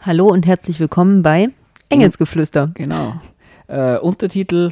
[0.00, 1.48] Hallo und herzlich willkommen bei
[1.88, 2.70] Engelsgeflüster.
[2.74, 3.14] Genau.
[3.66, 4.70] Äh, Untertitel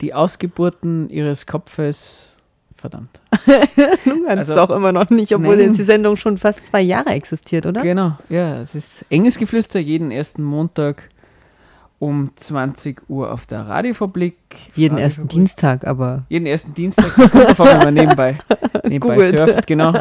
[0.00, 2.36] Die Ausgeburten ihres Kopfes.
[2.74, 3.20] Verdammt.
[3.46, 5.72] du kannst Also- es auch immer noch nicht, obwohl Nein.
[5.72, 7.82] die Sendung schon fast zwei Jahre existiert, oder?
[7.82, 11.08] Genau, ja, es ist Engelsgeflüster jeden ersten Montag
[11.98, 14.36] um 20 Uhr auf der Radiofabrik.
[14.74, 15.30] Jeden ersten Radiofabrik.
[15.30, 17.14] Dienstag, aber Jeden ersten Dienstag.
[17.16, 18.38] Das kommt davon, wenn man nebenbei,
[18.84, 19.94] nebenbei surft, genau.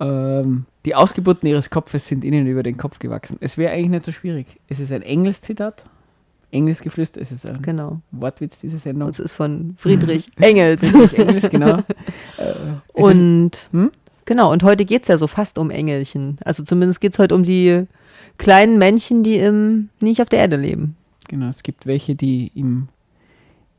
[0.00, 3.38] ähm, die Ausgeburten ihres Kopfes sind ihnen über den Kopf gewachsen.
[3.40, 4.46] Es wäre eigentlich nicht so schwierig.
[4.68, 5.84] Es ist ein Engelszitat.
[6.52, 8.00] Engelsgeflüster, es ist ein genau.
[8.10, 9.06] Wortwitz, diese Sendung.
[9.06, 10.90] Und es ist von Friedrich Engels.
[10.90, 11.78] Friedrich Engels, genau.
[12.38, 13.92] Äh, es ist, Und Hm?
[14.24, 16.38] genau, und heute geht es ja so fast um Engelchen.
[16.44, 17.86] Also zumindest geht es heute um die
[18.40, 20.96] kleinen Männchen, die im, nicht auf der Erde leben.
[21.28, 22.88] genau, es gibt welche, die im,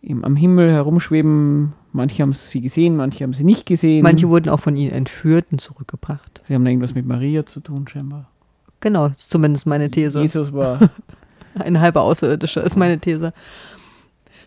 [0.01, 1.73] im, am Himmel herumschweben.
[1.93, 4.03] Manche haben sie gesehen, manche haben sie nicht gesehen.
[4.03, 6.41] Manche wurden auch von ihnen entführt und zurückgebracht.
[6.47, 8.29] sie haben irgendwas mit Maria zu tun, scheinbar.
[8.79, 10.21] Genau, das ist zumindest meine These.
[10.21, 10.79] Jesus war
[11.55, 13.33] Ein halber Außerirdischer ist meine These.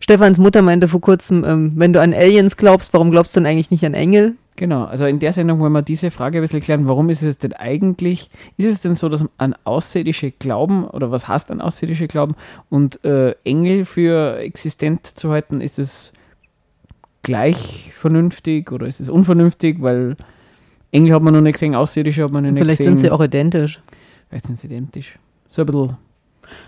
[0.01, 3.47] Stefans Mutter meinte vor kurzem, ähm, wenn du an Aliens glaubst, warum glaubst du denn
[3.47, 4.37] eigentlich nicht an Engel?
[4.56, 7.38] Genau, also in der Sendung wollen wir diese Frage ein bisschen klären, warum ist es
[7.38, 12.06] denn eigentlich, ist es denn so, dass an Außerirdische glauben oder was heißt an Außerirdische
[12.06, 12.36] glauben
[12.70, 16.12] und äh, Engel für existent zu halten, ist es
[17.22, 20.16] gleich vernünftig oder ist es unvernünftig, weil
[20.92, 22.97] Engel hat man noch nicht gesehen, Außerirdische hat man noch nicht Vielleicht gesehen.
[22.97, 23.81] sind sie auch identisch.
[24.28, 25.19] Vielleicht sind sie identisch.
[25.50, 25.97] So ein bisschen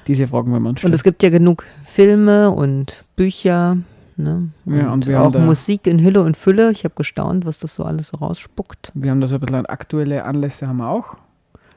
[0.06, 0.94] diese Fragen wollen wir uns Und stellen.
[0.94, 3.78] es gibt ja genug Filme und Bücher.
[4.18, 4.48] Ne?
[4.64, 6.70] Ja, und wir haben auch da- Musik in Hülle und Fülle.
[6.72, 8.90] Ich habe gestaunt, was das so alles so rausspuckt.
[8.94, 11.16] wir haben da so ein bisschen aktuelle Anlässe haben wir auch.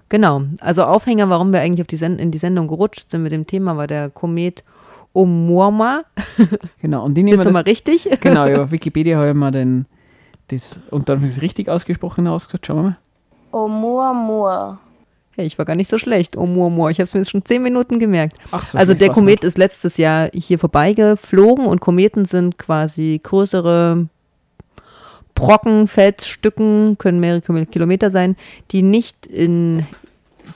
[0.08, 0.44] Genau.
[0.62, 3.46] Also Aufhänger, warum wir eigentlich auf die Send in die Sendung gerutscht sind mit dem
[3.46, 4.64] Thema, war der Komet
[5.14, 6.04] Oumuamua.
[6.82, 8.10] Genau, und die nehmen wir mal richtig?
[8.22, 9.86] Genau, ja, auf Wikipedia habe ich mal den,
[10.48, 12.66] das, und dann ist es richtig ausgesprochen ausgesagt.
[12.68, 12.98] Schauen wir mal.
[13.52, 14.80] Oumuamua.
[15.40, 16.36] Hey, ich war gar nicht so schlecht.
[16.36, 16.90] Oumuamua.
[16.90, 18.36] Ich habe es mir jetzt schon zehn Minuten gemerkt.
[18.52, 24.08] Ach so, Also der Komet ist letztes Jahr hier vorbeigeflogen und Kometen sind quasi größere
[25.36, 28.36] Brocken, Felsstücken, können mehrere Kilometer sein,
[28.72, 29.86] die nicht in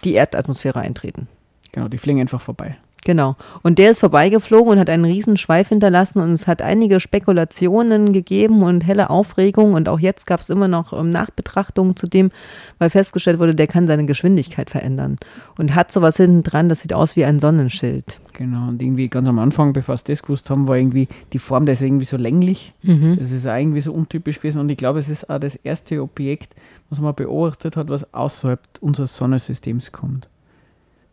[0.04, 1.30] die Erdatmosphäre eintreten.
[1.72, 2.76] Genau, die fliegen einfach vorbei.
[3.06, 3.36] Genau.
[3.64, 8.14] Und der ist vorbeigeflogen und hat einen riesen Schweif hinterlassen und es hat einige Spekulationen
[8.14, 12.31] gegeben und helle Aufregung und auch jetzt gab es immer noch ähm, Nachbetrachtungen zu dem,
[12.80, 15.18] weil festgestellt wurde, der kann seine Geschwindigkeit verändern
[15.58, 18.19] und hat sowas hinten dran, das sieht aus wie ein Sonnenschild.
[18.34, 21.66] Genau, und irgendwie ganz am Anfang, bevor sie das gewusst haben, war irgendwie die Form,
[21.66, 22.74] der ist irgendwie so länglich.
[22.81, 23.18] Mhm.
[23.19, 26.02] Das ist auch irgendwie so untypisch gewesen und ich glaube, es ist auch das erste
[26.02, 26.56] Objekt,
[26.90, 30.30] was man beobachtet hat, was außerhalb unseres Sonnensystems kommt.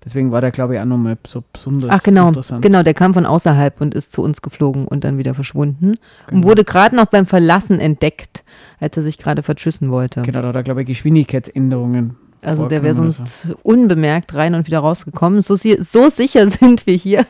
[0.05, 2.63] Deswegen war der, glaube ich, auch nochmal so besonders Ach genau, interessant.
[2.63, 5.99] genau, der kam von außerhalb und ist zu uns geflogen und dann wieder verschwunden und
[6.29, 6.47] Genau.
[6.47, 8.43] wurde gerade noch beim Verlassen entdeckt,
[8.81, 10.23] als er sich gerade verschüssen wollte.
[10.23, 12.17] Genau, da hat er, glaube ich, Geschwindigkeitsänderungen.
[12.43, 15.43] Also der wäre sonst unbemerkt rein und wieder rausgekommen.
[15.43, 17.27] So, so sicher sind wir hier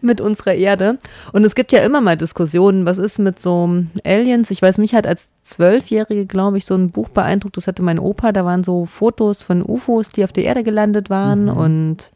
[0.00, 0.98] mit unserer Erde.
[1.32, 4.50] Und es gibt ja immer mal Diskussionen, was ist mit so Aliens?
[4.50, 7.56] Ich weiß, mich hat als Zwölfjährige, glaube ich, so ein Buch beeindruckt.
[7.56, 8.32] Das hatte mein Opa.
[8.32, 11.44] Da waren so Fotos von UFOs, die auf der Erde gelandet waren.
[11.44, 11.50] Mhm.
[11.50, 12.10] Und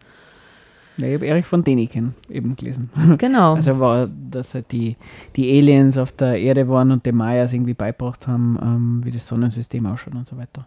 [0.96, 2.90] Ja, ich habe Erich von Däniken eben gelesen.
[3.18, 3.54] genau.
[3.54, 4.96] Also war, dass halt die,
[5.36, 9.28] die Aliens auf der Erde waren und die Mayas irgendwie beigebracht haben, ähm, wie das
[9.28, 10.66] Sonnensystem ausschaut und so weiter.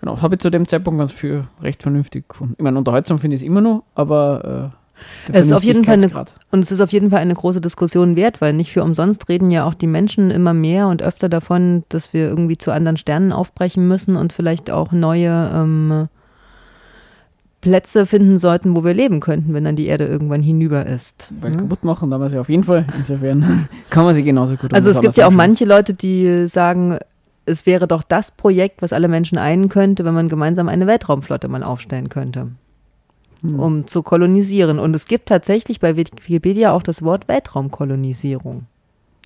[0.00, 2.54] Genau, das habe ich zu dem Zeitpunkt ganz für recht vernünftig gefunden.
[2.56, 4.72] Ich meine, unterhaltsam finde ich es immer noch, aber
[5.30, 6.10] äh, Es ist auf jeden Fall eine-.
[6.50, 9.50] Und es ist auf jeden Fall eine große Diskussion wert, weil nicht für umsonst reden
[9.50, 13.32] ja auch die Menschen immer mehr und öfter davon, dass wir irgendwie zu anderen Sternen
[13.32, 16.08] aufbrechen müssen und vielleicht auch neue ähm,
[17.60, 21.32] Plätze finden sollten, wo wir leben könnten, wenn dann die Erde irgendwann hinüber ist.
[21.40, 21.56] Weil ne?
[21.56, 22.86] kaputt machen, da wir sie auf jeden Fall.
[22.96, 26.98] Insofern kann man sie genauso gut Also es gibt ja auch manche Leute, die sagen,
[27.48, 31.48] es wäre doch das Projekt, was alle Menschen einen könnte, wenn man gemeinsam eine Weltraumflotte
[31.48, 32.48] mal aufstellen könnte,
[33.40, 33.58] Hm.
[33.58, 34.78] um zu kolonisieren.
[34.78, 38.66] Und es gibt tatsächlich bei Wikipedia auch das Wort Weltraumkolonisierung.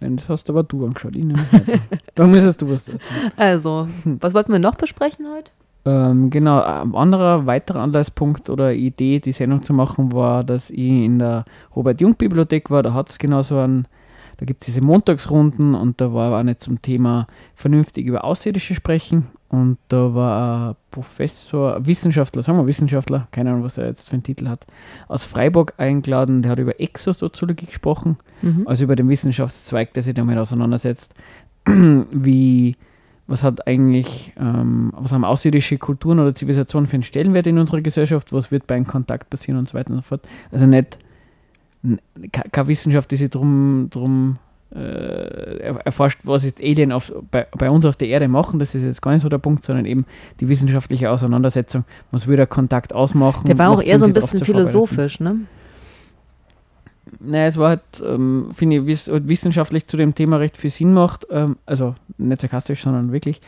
[0.01, 1.15] Das hast aber du angeschaut.
[1.17, 1.25] Ich
[2.15, 2.99] da müsstest du was dazu.
[3.37, 5.51] Also, was wollten wir noch besprechen heute?
[5.85, 10.79] Ähm, genau, ein anderer weiterer Anlasspunkt oder Idee, die Sendung zu machen, war, dass ich
[10.79, 12.83] in der Robert-Jung-Bibliothek war.
[12.83, 13.87] Da hat es genau so ein,
[14.43, 18.75] da gibt es diese Montagsrunden und da war auch nicht zum Thema vernünftig über Außerirdische
[18.75, 19.29] sprechen.
[19.49, 24.15] Und da war ein Professor, Wissenschaftler, sagen wir Wissenschaftler, keine Ahnung, was er jetzt für
[24.15, 24.67] einen Titel hat,
[25.07, 28.67] aus Freiburg eingeladen, der hat über Exosoziologie gesprochen Mhm.
[28.67, 31.15] also über den Wissenschaftszweig, der sich damit auseinandersetzt,
[31.67, 32.75] wie,
[33.29, 37.81] was hat eigentlich, ähm, was haben außerirdische Kulturen oder Zivilisationen für einen Stellenwert in unserer
[37.81, 40.29] Gesellschaft, was wird beim Kontakt passieren und so weiter und so fort.
[40.51, 40.99] Also nicht,
[42.33, 44.39] keine Wissenschaft, die sich drum, drum
[44.75, 48.59] äh, erforscht, was jetzt Alien auf, bei, bei uns auf der Erde machen.
[48.59, 50.07] Das ist jetzt gar nicht so der Punkt, sondern eben
[50.41, 51.85] die wissenschaftliche Auseinandersetzung.
[52.11, 53.47] Was würde Kontakt ausmachen?
[53.47, 55.41] Der war auch eher Sinn, so ein bisschen philosophisch, ne?
[57.21, 60.57] Naja, es war halt, ähm, finde ich, wie es halt wissenschaftlich zu dem Thema recht
[60.57, 61.27] viel Sinn macht.
[61.31, 63.41] Ähm, also nicht sarkastisch, sondern wirklich.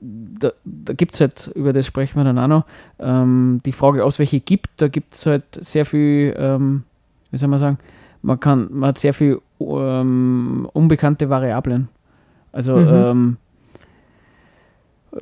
[0.00, 2.64] Da, da gibt es halt, über das sprechen wir dann auch noch,
[2.98, 4.68] ähm, die Frage, aus welche gibt.
[4.78, 6.84] Da gibt es halt sehr viel, ähm,
[7.30, 7.78] wie soll man sagen,
[8.22, 11.88] man, kann, man hat sehr viel ähm, unbekannte Variablen.
[12.52, 12.88] Also Mhm.
[12.94, 13.36] ähm,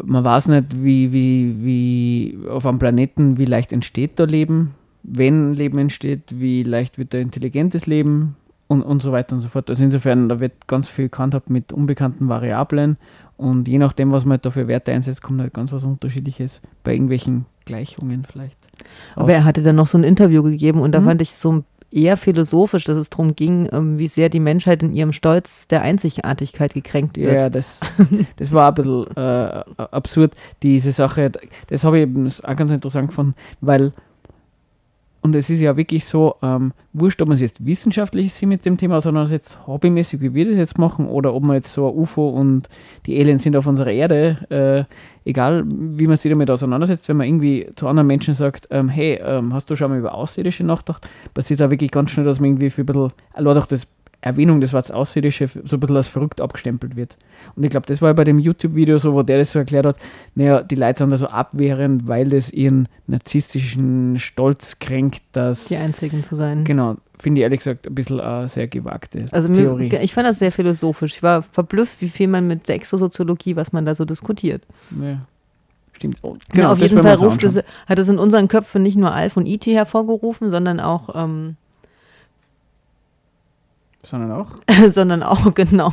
[0.04, 5.54] man weiß nicht, wie, wie, wie auf einem Planeten, wie leicht entsteht da Leben, wenn
[5.54, 9.70] Leben entsteht, wie leicht wird da intelligentes Leben und, und so weiter und so fort.
[9.70, 12.98] Also insofern, da wird ganz viel gehandhabt mit unbekannten Variablen
[13.38, 16.60] und je nachdem, was man halt da für Werte einsetzt, kommt halt ganz was Unterschiedliches
[16.84, 18.56] bei irgendwelchen Gleichungen vielleicht.
[19.16, 21.04] Aber er hatte dann noch so ein Interview gegeben und da Mhm.
[21.06, 24.92] fand ich so eher philosophisch, dass es darum ging, ähm, wie sehr die Menschheit in
[24.92, 27.40] ihrem Stolz der Einzigartigkeit gekränkt wird.
[27.40, 27.80] Ja, das,
[28.36, 31.32] das war ein bisschen äh, absurd, diese Sache.
[31.68, 33.92] Das habe ich eben auch ganz interessant gefunden, weil,
[35.28, 38.64] und es ist ja wirklich so, ähm, wurscht, ob man es jetzt wissenschaftlich sich mit
[38.64, 41.94] dem Thema auseinandersetzt, hobbymäßig, wie wir das jetzt machen, oder ob man jetzt so ein
[41.94, 42.70] UFO und
[43.04, 44.86] die Aliens sind auf unserer Erde,
[45.28, 48.88] äh, egal wie man sich damit auseinandersetzt, wenn man irgendwie zu anderen Menschen sagt, ähm,
[48.88, 52.40] hey, ähm, hast du schon mal über Außerirdische nachgedacht, passiert auch wirklich ganz schnell, dass
[52.40, 53.86] man irgendwie für ein bisschen, allein durch das
[54.20, 57.16] Erwähnung des Wortes Außerirdische so ein bisschen als verrückt abgestempelt wird.
[57.54, 59.86] Und ich glaube, das war ja bei dem YouTube-Video so, wo der das so erklärt
[59.86, 59.96] hat,
[60.34, 65.76] naja, die Leute sind da so abwehrend, weil das ihren narzisstischen Stolz kränkt, dass, Die
[65.76, 66.64] Einzigen zu sein.
[66.64, 69.88] genau, finde ich ehrlich gesagt ein bisschen eine sehr gewagte Also Theorie.
[69.88, 71.16] mir, ich fand das sehr philosophisch.
[71.16, 74.62] Ich war verblüfft, wie viel man mit Sexosoziologie, was man da so diskutiert.
[75.00, 75.20] ja.
[75.92, 76.18] Stimmt.
[76.22, 77.56] Oh, Genau, auf das jeden Fall ruft es,
[77.88, 81.56] hat es in unseren Köpfen nicht nur Alf und IT hervorgerufen, sondern auch, ähm,
[84.08, 84.46] Sondern auch.
[84.90, 85.92] sondern auch, genau.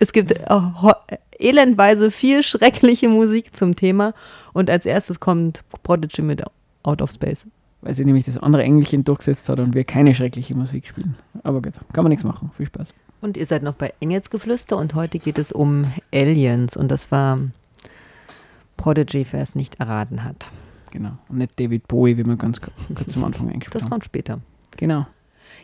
[0.00, 0.92] Es gibt äh, ho-
[1.38, 4.12] elendweise viel schreckliche Musik zum Thema.
[4.52, 6.42] Und als erstes kommt Prodigy mit
[6.82, 7.46] Out of Space.
[7.82, 11.16] Weil sie nämlich das andere Engelchen durchgesetzt hat und wir keine schreckliche Musik spielen.
[11.42, 12.50] Aber gut, kann man nichts machen.
[12.56, 12.94] Viel Spaß.
[13.20, 16.76] Und ihr seid noch bei Engelsgeflüster und heute geht es um Aliens.
[16.76, 17.38] Und das war
[18.76, 20.48] Prodigy, wer es nicht erraten hat.
[20.90, 21.12] Genau.
[21.28, 23.90] Und nicht David Bowie, wie wir ganz ku- kurz am Anfang eingespielt Das haben.
[23.90, 24.40] kommt später.
[24.76, 25.06] Genau.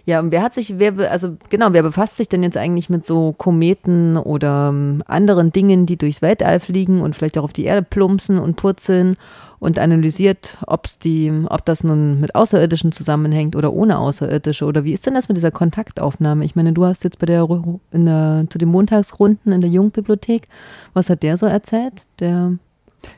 [0.07, 3.07] Ja, und wer hat sich, wer, also genau, wer befasst sich denn jetzt eigentlich mit
[3.07, 7.65] so Kometen oder ähm, anderen Dingen, die durchs Weltall fliegen und vielleicht auch auf die
[7.65, 9.17] Erde plumpsen und purzeln
[9.59, 14.93] und analysiert, ob's die, ob das nun mit Außerirdischen zusammenhängt oder ohne Außerirdische oder wie
[14.93, 16.45] ist denn das mit dieser Kontaktaufnahme?
[16.45, 17.47] Ich meine, du hast jetzt bei der,
[17.93, 20.49] in der zu den Montagsrunden in der Jugendbibliothek,
[20.95, 22.07] was hat der so erzählt?
[22.21, 22.55] Der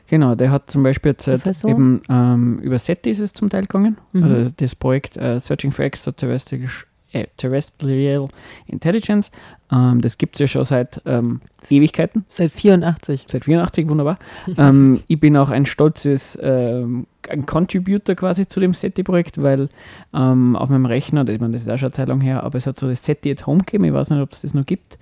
[0.07, 1.69] Genau, der hat zum Beispiel jetzt Professor?
[1.69, 3.97] eben ähm, über SETI ist es zum Teil gegangen.
[4.11, 4.23] Mhm.
[4.23, 6.69] Also das Projekt äh, Searching for Extraterrestrial
[7.13, 8.27] äh, Terrestrial
[8.67, 9.31] Intelligence.
[9.71, 13.25] Ähm, das gibt es ja schon seit ähm, Ewigkeiten, seit 84.
[13.29, 14.17] seit 84, wunderbar.
[14.57, 19.69] ähm, ich bin auch ein stolzes ähm, ein Contributor quasi zu dem SETI-Projekt, weil
[20.13, 22.57] ähm, auf meinem Rechner, ich meine, das ist auch schon eine Zeit lang her, aber
[22.57, 24.65] es hat so das SETI at Home gegeben, ich weiß nicht, ob es das noch
[24.65, 24.97] gibt.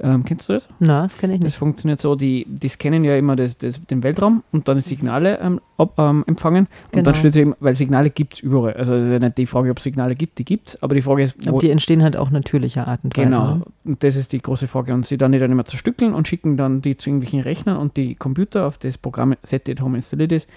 [0.00, 0.68] Ähm, kennst du das?
[0.80, 1.56] Na, das kenne ich Das nicht.
[1.56, 5.60] funktioniert so, die, die scannen ja immer das, das, den Weltraum und dann Signale ähm,
[5.78, 6.66] ab, ähm, empfangen.
[6.92, 7.16] Und dann Genau.
[7.16, 8.74] steht eben, weil Signale gibt es überall.
[8.74, 10.96] Also das ist ja nicht die Frage, ob es Signale gibt, die gibt es, aber
[10.96, 13.28] die Frage ist, wo, Aber die entstehen halt auch natürlicher Art und Weise.
[13.30, 13.62] genau, ne?
[13.84, 14.92] und das ist die große Frage.
[14.92, 18.16] Und sie dann dann immer zerstückeln und schicken dann die zu irgendwelchen Rechnern und die
[18.16, 20.48] Computer, auf das Programm Set at Home installiert ist,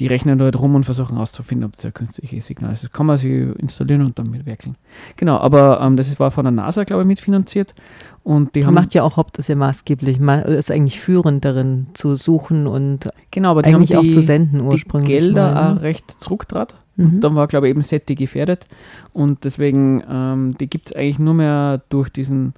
[0.00, 2.84] die rechnen dort rum und versuchen herauszufinden, ob das ein künstliches Signal ist.
[2.84, 4.76] Das kann man sich installieren und dann mitwerkeln.
[5.16, 7.74] Genau, aber ähm, das war von der NASA, glaube ich, mitfinanziert.
[8.24, 11.44] Und die Die haben macht ja auch Haupt ist ja maßgeblich, ma- ist eigentlich führend
[11.44, 15.18] darin zu suchen und genau, aber die eigentlich haben auch die, zu senden die ursprünglich.
[15.18, 15.82] Gelder mal, auch ne?
[15.82, 16.74] recht zurücktrat.
[16.96, 17.20] Mhm.
[17.20, 18.66] Dann war, glaube ich, eben SETI gefährdet.
[19.12, 22.54] Und deswegen, ähm, die gibt es eigentlich nur mehr durch diesen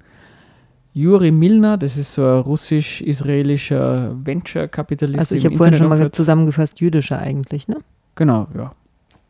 [0.93, 5.19] Juri Milner, das ist so ein russisch-israelischer Venture-Kapitalist.
[5.19, 6.15] Also ich habe vorhin schon mal Internetumfeld.
[6.15, 7.77] zusammengefasst, jüdischer eigentlich, ne?
[8.15, 8.71] Genau, ja.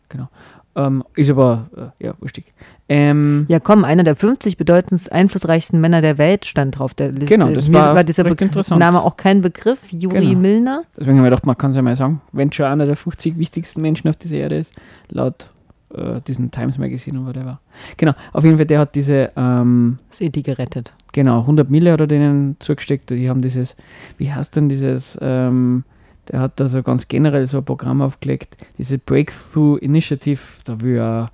[0.09, 0.29] Genau.
[0.75, 2.53] Ähm, ist aber, äh, ja, wurstig.
[2.87, 7.25] Ähm, Ja, komm, einer der 50 bedeutendsten, einflussreichsten Männer der Welt stand drauf der Liste.
[7.25, 8.79] Genau, das Mir war dieser recht Begr- interessant.
[8.79, 10.39] Name auch kein Begriff, Juri Genau.
[10.39, 10.83] Milner.
[10.97, 13.37] Deswegen habe ich gedacht, man kann es ja mal sagen, wenn schon einer der 50
[13.39, 14.73] wichtigsten Menschen auf dieser Erde ist,
[15.09, 15.49] laut
[15.95, 17.59] äh, diesem Times Magazine oder whatever.
[17.97, 20.93] Genau, auf jeden Fall, der hat diese, ähm, eh die gerettet.
[21.11, 23.09] genau, 100 Mille hat er denen zugesteckt.
[23.09, 23.75] Die haben dieses,
[24.19, 25.85] wie heißt denn dieses, ähm,
[26.31, 30.97] der hat da so ganz generell so ein Programm aufgelegt, diese Breakthrough Initiative, da will
[30.97, 31.31] er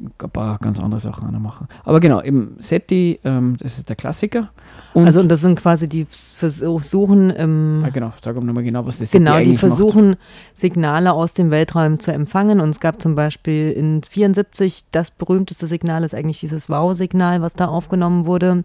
[0.00, 1.68] ein paar ganz andere Sachen auch noch machen.
[1.84, 4.50] Aber genau, im SETI, ähm, das ist der Klassiker.
[4.94, 8.84] Und, also und das sind quasi die Versuchen im ah, genau, sag mal nochmal genau,
[8.86, 9.76] was das Genau, SETI die eigentlich macht.
[9.76, 10.16] versuchen,
[10.54, 12.60] Signale aus dem Weltraum zu empfangen.
[12.60, 17.54] Und es gab zum Beispiel in 74 das berühmteste Signal ist eigentlich dieses Wow-Signal, was
[17.54, 18.64] da aufgenommen wurde.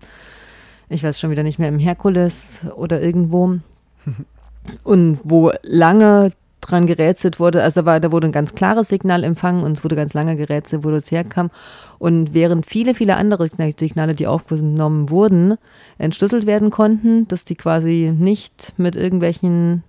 [0.90, 3.58] ich weiß schon wieder nicht mehr, im Herkules oder irgendwo.
[4.84, 6.32] und wo lange
[6.62, 9.96] dran gerätselt wurde, also war, da wurde ein ganz klares Signal empfangen und es wurde
[9.96, 11.52] ganz lange gerätselt, wo das herkam.
[12.00, 15.56] Und während viele, viele andere Signale, die aufgenommen wurden,
[15.98, 19.84] entschlüsselt werden konnten, dass die quasi nicht mit irgendwelchen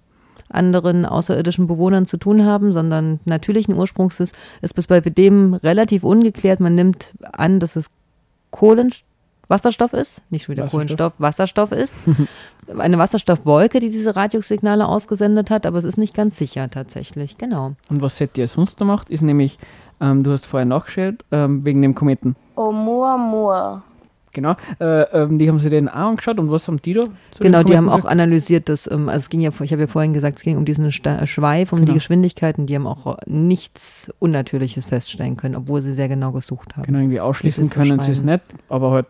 [0.48, 6.04] anderen außerirdischen Bewohnern zu tun haben, sondern natürlichen Ursprungs ist, ist bis bei dem relativ
[6.04, 6.60] ungeklärt.
[6.60, 7.90] Man nimmt an, dass es
[8.50, 9.05] Kohlenstoff
[9.48, 10.80] Wasserstoff ist, nicht schon wieder Wasserstoff.
[10.80, 11.94] Kohlenstoff, Wasserstoff ist.
[12.78, 17.76] Eine Wasserstoffwolke, die diese Radiosignale ausgesendet hat, aber es ist nicht ganz sicher tatsächlich, genau.
[17.88, 19.58] Und was SETI sonst noch macht, ist nämlich,
[20.00, 22.34] ähm, du hast vorher nachgeschaut, ähm, wegen dem Kometen.
[22.56, 23.82] Oumuamua.
[24.36, 27.04] Genau, äh, ähm, die haben sich den auch angeschaut und was haben die da?
[27.40, 30.12] Genau, die haben auch analysiert, dass, ähm, also es ging ja, ich habe ja vorhin
[30.12, 31.92] gesagt, es ging um diesen Sta Schweif, um genau.
[31.92, 36.82] die Geschwindigkeiten, die haben auch nichts Unnatürliches feststellen können, obwohl sie sehr genau gesucht haben.
[36.82, 39.06] Genau, irgendwie ausschließen können sie es nicht, aber halt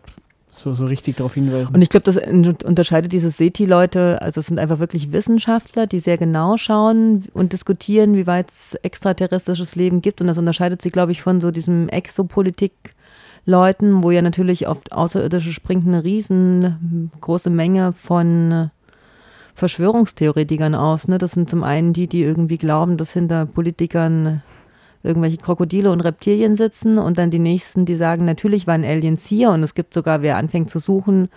[0.57, 1.73] so, so richtig darauf hinweisen.
[1.73, 6.17] Und ich glaube, das unterscheidet diese SETI-Leute, also es sind einfach wirklich Wissenschaftler, die sehr
[6.17, 10.21] genau schauen und diskutieren, wie weit es extraterrestrisches Leben gibt.
[10.21, 15.53] Und das unterscheidet sie, glaube ich, von so diesem Exopolitik-Leuten, wo ja natürlich auf Außerirdische
[15.53, 18.71] springt eine riesengroße Menge von
[19.55, 21.07] Verschwörungstheoretikern aus.
[21.07, 21.17] Ne?
[21.17, 24.43] Das sind zum einen die, die irgendwie glauben, dass hinter Politikern
[25.07, 29.49] irgendwelche Krokodile und Reptilien sitzen und dann die nächsten, die sagen, natürlich waren Aliens hier
[29.49, 31.29] und es gibt sogar, wer anfängt zu suchen,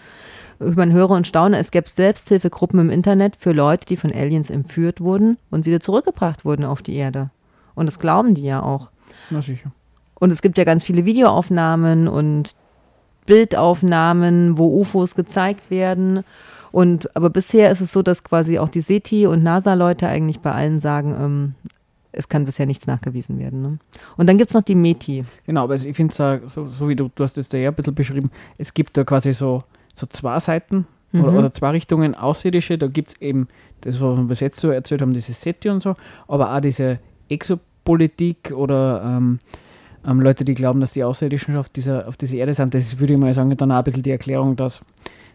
[0.61, 5.01] man höre und staune, es gäbe Selbsthilfegruppen im Internet für Leute, die von Aliens entführt
[5.01, 7.31] wurden und wieder zurückgebracht wurden auf die Erde.
[7.75, 8.89] Und das glauben die ja auch.
[9.31, 9.73] Na sicher.
[10.17, 12.55] Und es gibt ja ganz viele Videoaufnahmen und
[13.25, 16.25] Bildaufnahmen, wo UFOs gezeigt werden.
[16.73, 20.53] Und aber bisher ist es so, dass quasi auch die SETI und NASA-Leute eigentlich bei
[20.53, 21.55] allen sagen, ähm,
[22.13, 23.63] es kann bisher nichts nachgewiesen werden.
[23.63, 23.79] Ne?
[24.17, 25.25] Und dann gibt es noch die Meti.
[25.47, 27.75] Genau, aber ich finde es so, so wie du, du hast es da ja ein
[27.75, 29.63] bisschen beschrieben, es gibt da quasi so,
[29.95, 31.25] so zwei Seiten mhm.
[31.25, 32.79] oder, oder, zwei Richtungen außerirdische.
[32.79, 33.49] Da gibt es eben
[33.83, 35.97] das, was wir bis jetzt so erzählt haben, diese SETI und so,
[36.29, 36.99] aber auch diese
[37.29, 39.39] Exopolitik oder ähm,
[40.07, 42.75] ähm, Leute, die glauben, dass die Außerirdischen auf dieser, auf dieser Erde sind.
[42.75, 44.81] Das ist, würde ich mal sagen, dann auch ein bisschen die Erklärung, dass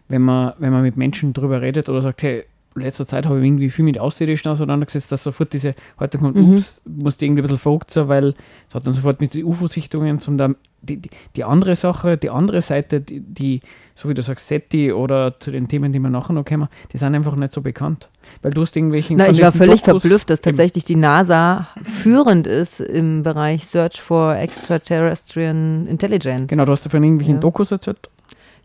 [0.08, 2.44] wenn man, wenn man mit Menschen drüber redet oder sagt, hey,
[2.76, 6.54] letzter Zeit habe ich irgendwie viel mit Außerirdischen auseinandergesetzt, dass sofort diese Haltung kommt, mhm.
[6.54, 8.34] ups, musste irgendwie ein bisschen verrückt sein, weil
[8.68, 10.36] es hat dann sofort mit den UFO-Sichtungen zum
[10.82, 13.60] die, die, die, andere Sache, die andere Seite, die, die,
[13.94, 16.98] so wie du sagst, SETI oder zu den Themen, die wir nachher noch kommen, die
[16.98, 18.08] sind einfach nicht so bekannt.
[18.42, 19.14] Weil du hast irgendwelche.
[19.14, 24.00] Na, ich war völlig Dokus verblüfft, dass tatsächlich die NASA führend ist im Bereich Search
[24.00, 26.48] for Extraterrestrial Intelligence.
[26.48, 27.40] Genau, du hast von irgendwelchen ja.
[27.40, 28.10] Dokus erzählt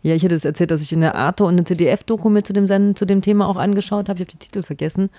[0.02, 2.96] ja, ich hätte es erzählt, dass ich eine Arte und eine CDF-Doku mit zu dem,
[2.96, 4.20] zu dem Thema auch angeschaut habe.
[4.20, 5.10] Ich habe die Titel vergessen.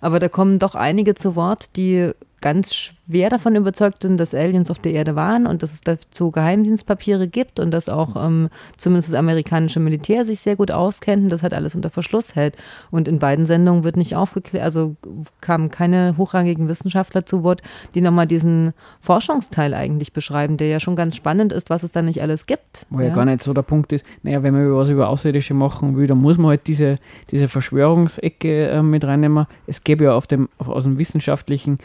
[0.00, 4.70] Aber da kommen doch einige zu Wort, die ganz schwer davon überzeugt sind, dass Aliens
[4.70, 9.08] auf der Erde waren und dass es dazu Geheimdienstpapiere gibt und dass auch ähm, zumindest
[9.08, 12.56] das amerikanische Militär sich sehr gut auskennt und das halt alles unter Verschluss hält.
[12.90, 14.96] Und in beiden Sendungen wird nicht aufgeklärt, also
[15.40, 17.62] kamen keine hochrangigen Wissenschaftler zu Wort,
[17.94, 22.02] die nochmal diesen Forschungsteil eigentlich beschreiben, der ja schon ganz spannend ist, was es da
[22.02, 22.86] nicht alles gibt.
[22.90, 25.54] Wo ja, ja gar nicht so der Punkt ist, naja, wenn man was über Außerirdische
[25.54, 26.98] machen will, dann muss man halt diese,
[27.30, 29.46] diese Verschwörungsecke äh, mit reinnehmen.
[29.66, 31.78] Es gäbe ja auf dem, auf, aus dem wissenschaftlichen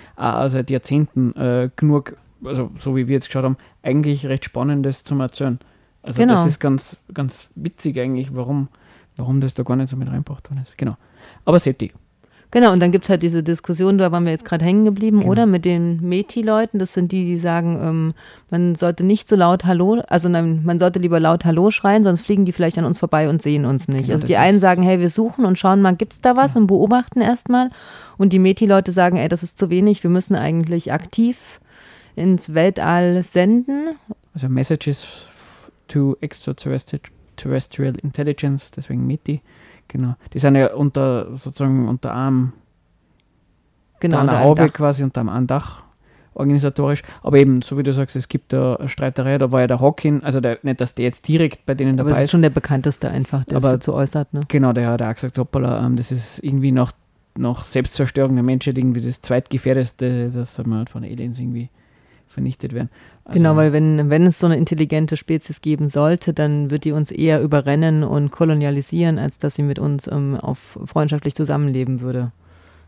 [0.46, 5.04] auch seit Jahrzehnten äh, genug, also so wie wir jetzt geschaut haben, eigentlich recht Spannendes
[5.04, 5.60] zum Erzählen.
[6.02, 6.34] Also genau.
[6.34, 8.68] das ist ganz, ganz witzig eigentlich, warum,
[9.16, 10.78] warum das da gar nicht so mit reinbracht worden ist.
[10.78, 10.98] Genau.
[11.46, 11.94] Aber SETI.
[12.54, 15.22] Genau, und dann gibt es halt diese Diskussion, da waren wir jetzt gerade hängen geblieben,
[15.22, 15.32] genau.
[15.32, 15.46] oder?
[15.48, 16.78] Mit den Meti-Leuten.
[16.78, 18.14] Das sind die, die sagen, ähm,
[18.52, 22.22] man sollte nicht so laut Hallo, also nein, man sollte lieber laut Hallo schreien, sonst
[22.22, 24.04] fliegen die vielleicht an uns vorbei und sehen uns nicht.
[24.04, 26.54] Genau, also die einen sagen, hey, wir suchen und schauen mal, gibt es da was
[26.54, 26.60] ja.
[26.60, 27.70] und beobachten erstmal.
[28.20, 31.60] Und die Meti-Leute sagen, ey, das ist zu wenig, wir müssen eigentlich aktiv
[32.16, 33.96] ins Weltall senden.
[34.36, 39.42] Also Messages to extraterrestrial intelligence, deswegen Meti.
[39.94, 40.16] Genau.
[40.34, 42.54] Die sind ja unter sozusagen unter einem
[44.00, 45.84] genau, unter einer Haube quasi unter einem Dach
[46.34, 47.04] organisatorisch.
[47.22, 49.80] Aber eben, so wie du sagst, es gibt da eine Streiterei, da war ja der
[49.80, 52.22] Hawking, also der, nicht, dass der jetzt direkt bei denen dabei aber ist.
[52.22, 54.34] Das ist schon der bekannteste einfach, der aber, sich dazu äußert.
[54.34, 54.42] Ne?
[54.48, 56.92] Genau, der hat auch gesagt, hoppala, ähm, das ist irgendwie nach,
[57.38, 61.70] nach Selbstzerstörung der Menschheit irgendwie das zweitgefährdeste, dass man von Aliens irgendwie
[62.34, 62.90] vernichtet werden.
[63.24, 66.92] Also genau, weil wenn, wenn es so eine intelligente Spezies geben sollte, dann wird die
[66.92, 72.32] uns eher überrennen und kolonialisieren, als dass sie mit uns ähm, auf freundschaftlich zusammenleben würde.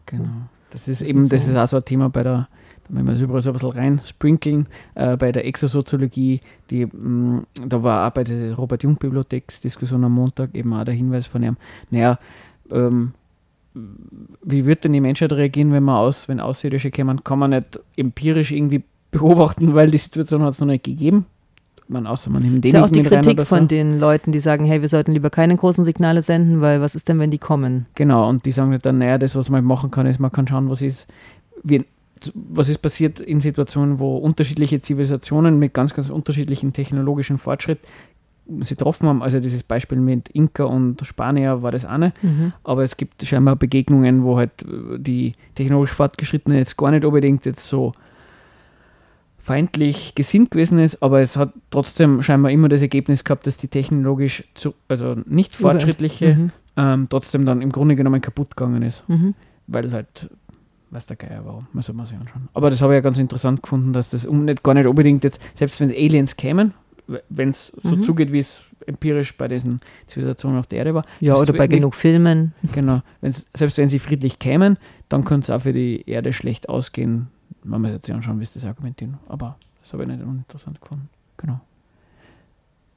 [0.05, 0.25] Genau.
[0.71, 1.35] Das ist das eben, ist so.
[1.35, 2.49] das ist auch so ein Thema bei der,
[2.89, 6.91] müssen wir es überall so ein bisschen rein sprinkeln, äh, bei der Exosoziologie, die, mh,
[6.91, 11.55] mm, da war auch bei der Robert-Jung-Bibliotheksdiskussion am Montag eben auch der Hinweis von ihm,
[11.91, 12.19] naja,
[12.71, 13.13] ähm,
[14.43, 17.23] wie wird denn die Menschheit reagieren, wenn man aus, wenn Außerirdische kommen?
[17.23, 18.83] Kann man nicht empirisch irgendwie
[19.19, 21.25] beobachten, weil die Situation hat es noch nicht gegeben.
[21.87, 23.45] man außer man nimmt Das den ist ja auch die Kritik so.
[23.45, 26.95] von den Leuten, die sagen, hey, wir sollten lieber keine großen Signale senden, weil was
[26.95, 27.85] ist denn, wenn die kommen?
[27.95, 30.47] Genau, und die sagen halt dann, naja, das, was man machen kann, ist, man kann
[30.47, 31.07] schauen, was ist,
[31.63, 31.85] wie,
[32.33, 37.79] was ist passiert in Situationen, wo unterschiedliche Zivilisationen mit ganz, ganz unterschiedlichen technologischen Fortschritt
[38.61, 39.23] sie getroffen haben.
[39.23, 42.13] Also dieses Beispiel mit Inka und Spanier war das eine.
[42.63, 47.45] Aber es gibt scheinbar Begegnungen, wo halt äh, die technologisch Fortgeschrittene jetzt gar nicht unbedingt
[47.45, 47.93] jetzt so
[49.45, 53.67] feindlich gesinnt gewesen ist, aber es hat trotzdem scheinbar immer das Ergebnis gehabt, dass die
[53.67, 56.51] technologisch zu, also nicht fortschrittliche Mhm.
[56.77, 59.35] ähm, trotzdem dann im Grunde genommen kaputt gegangen ist, Mhm.
[59.67, 60.29] weil halt,
[60.89, 62.49] weiß der Geier warum, man soll mal sich anschauen.
[62.55, 65.23] Aber das habe ich ja ganz interessant gefunden, dass das um, nicht, gar nicht unbedingt
[65.23, 66.73] jetzt, selbst wenn Aliens kämen,
[67.29, 68.03] wenn es so Mhm.
[68.03, 71.93] zugeht, wie es empirisch bei diesen Zivilisationen auf der Erde war, Ja, oder bei genug
[71.93, 72.53] Filmen.
[72.73, 76.67] Genau, wenn's, selbst wenn sie friedlich kämen, dann könnte es auch für die Erde schlecht
[76.67, 77.27] ausgehen.
[77.65, 79.17] Man muss jetzt anschauen, wie sie das argumentieren.
[79.27, 81.09] Aber das habe ich nicht uninteressant gefunden.
[81.37, 81.59] Genau.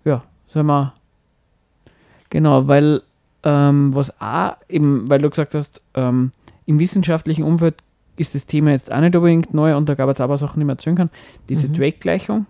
[0.04, 0.92] Ja, sagen wir.
[2.30, 3.02] Genau, weil
[3.42, 6.32] ähm, was auch eben, weil du gesagt hast, ähm,
[6.66, 7.76] im wissenschaftlichen Umfeld
[8.16, 10.64] ist das Thema jetzt auch nicht unbedingt neu und da gab es aber Sachen, die
[10.66, 11.10] man erzählen kann.
[11.48, 11.74] Diese Mhm.
[11.74, 12.46] Drake-Gleichung,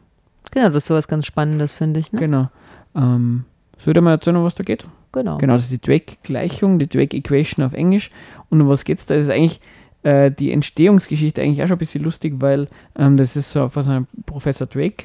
[0.51, 2.11] Genau, das ist sowas ganz Spannendes, finde ich.
[2.11, 2.21] Ne?
[2.21, 2.49] genau.
[2.95, 3.45] Ähm,
[3.77, 4.87] soll ich dir mal erzählen, was da geht?
[5.13, 5.37] Genau.
[5.37, 8.11] Genau, das ist die Drake-Gleichung, die Drake-Equation auf Englisch.
[8.49, 9.15] Und um was geht es da?
[9.15, 9.61] Das ist eigentlich
[10.09, 13.83] äh, die Entstehungsgeschichte eigentlich auch schon ein bisschen lustig, weil ähm, das ist so von
[13.83, 15.05] seinem Professor Drake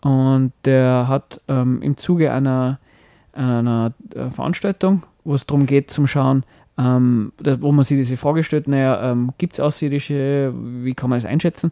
[0.00, 2.80] und der hat ähm, im Zuge einer,
[3.32, 6.42] einer äh, Veranstaltung, wo es darum geht, zum Schauen,
[6.76, 11.18] ähm, wo man sich diese Frage stellt, naja, ähm, gibt es Außerirdische, wie kann man
[11.18, 11.70] das einschätzen?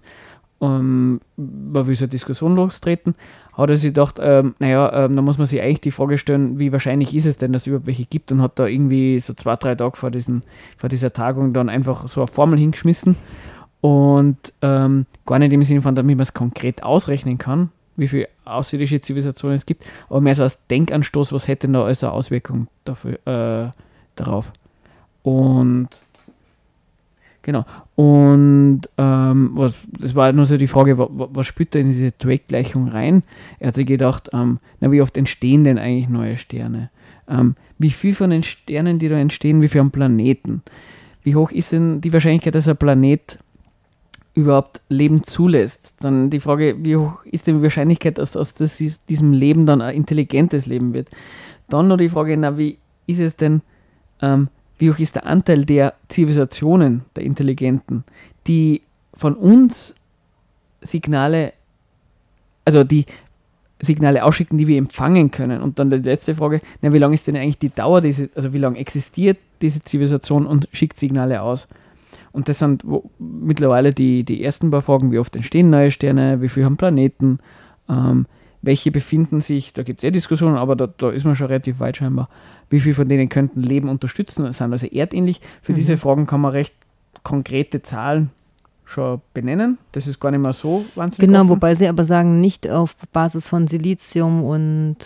[0.63, 3.17] Ähm, man will so eine Diskussion lostreten,
[3.55, 6.61] hat er sich gedacht, ähm, naja, ähm, da muss man sich eigentlich die Frage stellen,
[6.61, 8.31] wie wahrscheinlich ist es denn, dass es überhaupt welche gibt?
[8.31, 10.45] Und hat da irgendwie so zwei, drei Tage vor, diesen,
[10.79, 13.17] vor dieser Tagung dann einfach so eine Formel hingeschmissen.
[13.81, 18.29] Und ähm, gar nicht im Sinne von, damit man es konkret ausrechnen kann, wie viele
[18.45, 22.13] außerirdische Zivilisationen es gibt, aber mehr so als Denkanstoß, was hätte denn da als eine
[22.13, 23.73] Auswirkung dafür, äh,
[24.15, 24.53] darauf.
[25.25, 25.89] Und
[27.43, 27.65] genau.
[27.95, 31.89] Und ähm, was, das war nur so die Frage, wa, wa, was spielt da in
[31.89, 33.23] diese Drake-Gleichung rein?
[33.59, 36.91] Er hat sich gedacht, ähm, na, wie oft entstehen denn eigentlich neue Sterne?
[37.29, 40.63] Ähm, wie viel von den Sternen, die da entstehen, wie viel am Planeten?
[41.23, 43.39] Wie hoch ist denn die Wahrscheinlichkeit, dass ein Planet
[44.35, 45.97] überhaupt Leben zulässt?
[46.05, 49.95] Dann die Frage, wie hoch ist denn die Wahrscheinlichkeit, dass aus diesem Leben dann ein
[49.95, 51.09] intelligentes Leben wird?
[51.69, 53.63] Dann noch die Frage, na, wie ist es denn,
[54.21, 54.49] ähm,
[54.83, 58.03] wie hoch ist der Anteil der Zivilisationen, der Intelligenten,
[58.49, 58.83] die
[59.15, 59.95] von uns
[60.81, 61.53] Signale,
[62.65, 63.07] also die
[63.81, 65.63] Signale ausschicken, die wir empfangen können.
[65.63, 68.53] Und dann die letzte Frage, na, wie lange ist denn eigentlich die Dauer, diese, also
[68.53, 71.69] wie lange existiert diese Zivilisation und schickt Signale aus?
[72.33, 76.43] Und das sind wo, mittlerweile die, die ersten paar Fragen, wie oft entstehen neue Sterne,
[76.43, 77.39] wie viele haben Planeten,
[77.89, 78.27] ähm,
[78.63, 81.81] welche befinden sich, da gibt es eh Diskussionen, aber da, da ist man schon relativ
[81.81, 82.29] weit scheinbar,
[82.69, 85.41] wie viele von denen könnten Leben unterstützen, sind also erdähnlich.
[85.61, 85.77] Für Mhm.
[85.77, 86.75] diese Fragen kann man recht
[87.25, 88.31] konkrete Zahlen
[88.85, 89.79] schon benennen.
[89.93, 91.51] Das ist gar nicht mehr so wahnsinnig Genau, offen.
[91.51, 94.97] wobei sie aber sagen, nicht auf Basis von Silizium und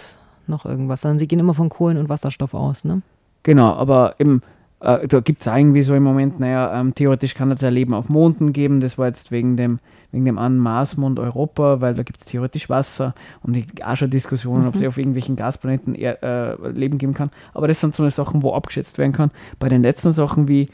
[0.46, 3.02] noch irgendwas, sondern sie gehen immer von Kohlen und Wasserstoff aus, ne?
[3.42, 4.42] Genau, aber eben,
[4.80, 7.94] äh, da gibt es irgendwie so im Moment, naja, ähm, theoretisch kann es ja Leben
[7.94, 9.78] auf Monden geben, das war jetzt wegen dem,
[10.12, 14.10] wegen dem einen Marsmond Europa, weil da gibt es theoretisch Wasser und die auch schon
[14.10, 14.86] Diskussionen, ob es Mhm.
[14.88, 17.30] auf irgendwelchen Gasplaneten eher, äh, Leben geben kann.
[17.54, 19.30] Aber das sind so eine Sachen, wo abgeschätzt werden kann.
[19.58, 20.68] Bei den letzten Sachen wie,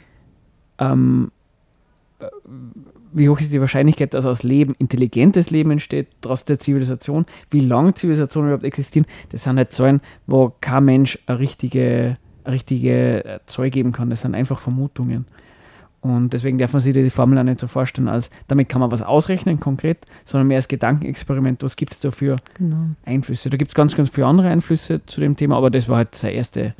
[0.78, 1.30] ähm,
[2.18, 2.26] äh,
[3.12, 7.60] wie hoch ist die Wahrscheinlichkeit, dass aus Leben intelligentes Leben entsteht, trotz der Zivilisation, wie
[7.60, 13.38] lange Zivilisationen überhaupt existieren, das sind halt Zahlen, wo kein Mensch eine richtige, richtige äh,
[13.46, 14.11] Zahl geben kann.
[14.11, 15.26] Das sind einfach Vermutungen.
[16.02, 18.90] Und deswegen darf man sich die Formel auch nicht so vorstellen, als damit kann man
[18.90, 22.87] was ausrechnen konkret, sondern mehr als Gedankenexperiment, was gibt es da für Genau.
[23.05, 23.50] Einflüsse.
[23.50, 26.16] Da gibt es ganz, ganz viele andere Einflüsse zu dem Thema, aber das war halt
[26.16, 26.74] sein erster,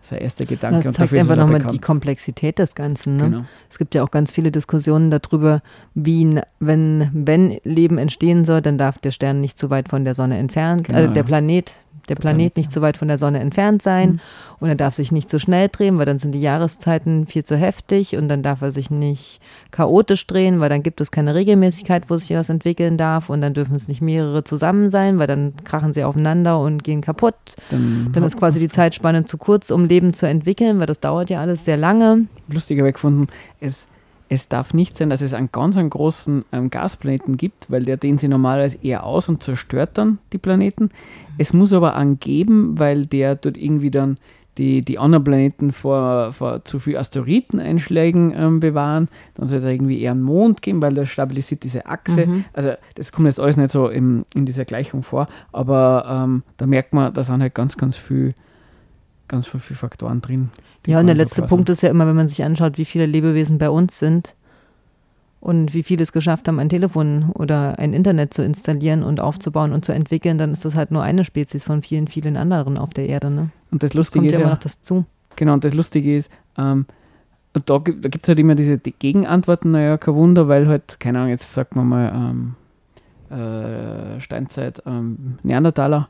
[0.00, 0.78] sein erster Gedanke.
[0.78, 3.16] Das und zeigt einfach nochmal die Komplexität des Ganzen.
[3.16, 3.24] Ne?
[3.24, 3.44] Genau.
[3.68, 5.60] Es gibt ja auch ganz viele Diskussionen darüber,
[5.92, 10.14] wie, wenn, wenn Leben entstehen soll, dann darf der Stern nicht zu weit von der
[10.14, 11.26] Sonne entfernt, Genau, also der ja.
[11.26, 11.74] Planet,
[12.08, 14.20] der, Planet, nicht zu weit von der Sonne entfernt sein Mhm.
[14.60, 17.56] und er darf sich nicht zu schnell drehen, weil dann sind die Jahreszeiten viel zu
[17.56, 19.40] heftig und dann darf er sich nicht
[19.70, 23.54] chaotisch drehen, weil dann gibt es keine Regelmäßigkeit, wo sich was entwickeln darf und dann
[23.54, 27.34] dürfen es nicht mehrere zusammen sein, weil dann krachen sie aufeinander und gehen kaputt.
[27.70, 31.30] Dann, Dann ist quasi die Zeitspanne zu kurz, um Leben zu entwickeln, weil das dauert
[31.30, 32.26] ja alles sehr lange.
[32.48, 33.26] lustiger gefunden,
[33.60, 33.86] es,
[34.28, 37.96] es darf nicht sein, dass es einen ganz einen großen ähm, Gasplaneten gibt, weil der
[37.96, 40.90] dehnt sie normalerweise eher aus und zerstört dann die Planeten.
[41.38, 44.18] Es muss aber einen geben, weil der dort irgendwie dann
[44.56, 49.08] die, die anderen Planeten vor, vor zu viel Asteroideneinschlägen ähm, bewahren.
[49.34, 52.26] Dann soll es irgendwie eher einen Mond geben, weil das stabilisiert diese Achse.
[52.26, 52.44] Mhm.
[52.52, 56.66] Also das kommt jetzt alles nicht so im, in dieser Gleichung vor, aber ähm, da
[56.66, 58.34] merkt man, da sind halt ganz, ganz viel,
[59.26, 60.50] ganz viele Faktoren drin.
[60.86, 62.84] Ja, und der so letzte klar Punkt ist ja immer, wenn man sich anschaut, wie
[62.84, 64.34] viele Lebewesen bei uns sind
[65.40, 69.72] und wie viele es geschafft haben, ein Telefon oder ein Internet zu installieren und aufzubauen
[69.72, 72.90] und zu entwickeln, dann ist das halt nur eine Spezies von vielen, vielen anderen auf
[72.90, 73.30] der Erde.
[73.30, 73.50] Ne?
[73.70, 75.04] Und das Lustige kommt ist ja immer ja, noch das zu.
[75.36, 76.86] Genau, und das Lustige ist, ähm,
[77.54, 81.18] und da, gibt- es halt immer diese die Gegenantworten, naja, kein Wunder, weil halt, keine
[81.18, 82.54] Ahnung, jetzt sagt man mal ähm,
[84.16, 86.08] äh, Steinzeit, ähm, Neandertaler,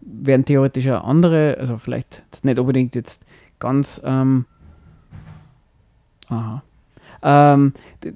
[0.00, 3.24] wären theoretisch auch andere, also vielleicht nicht unbedingt jetzt
[3.60, 4.46] ganz, ähm,
[6.28, 6.62] aha,
[7.22, 8.14] ähm, die,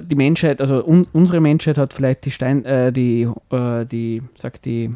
[0.00, 4.64] die Menschheit, also un, unsere Menschheit hat vielleicht die Stein, äh, die, äh, die, sagt
[4.64, 4.94] die,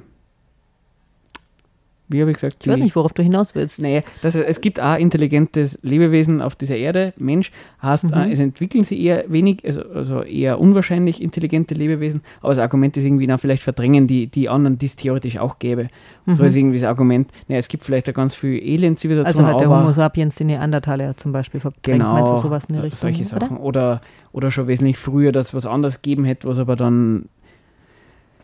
[2.09, 2.57] wie habe ich gesagt?
[2.63, 3.81] Ich weiß nicht, worauf du hinaus willst.
[3.81, 7.13] Nee, das, es gibt auch intelligentes Lebewesen auf dieser Erde.
[7.19, 8.13] Mensch heißt, Mhm.
[8.13, 12.97] äh, es entwickeln sich eher wenig, also, also eher unwahrscheinlich intelligente Lebewesen, aber das Argument
[12.97, 15.89] ist irgendwie, na, vielleicht verdrängen die, die anderen, die es theoretisch auch gäbe.
[16.27, 16.49] So Mhm.
[16.49, 19.69] ist irgendwie das Argument, naja, es gibt vielleicht auch ganz viel Also Elend-Zivilisation, hat der
[19.71, 21.83] Homo sapiens die Neandertaler zum Beispiel verdrängt.
[21.83, 22.99] genau, Meinst du sowas in die äh, Richtung?
[23.01, 23.25] solche?
[23.25, 23.57] Sachen.
[23.59, 24.01] Oder?
[24.33, 27.29] Oder, schon wesentlich früher, dass es was anderes gegeben hätte, was aber dann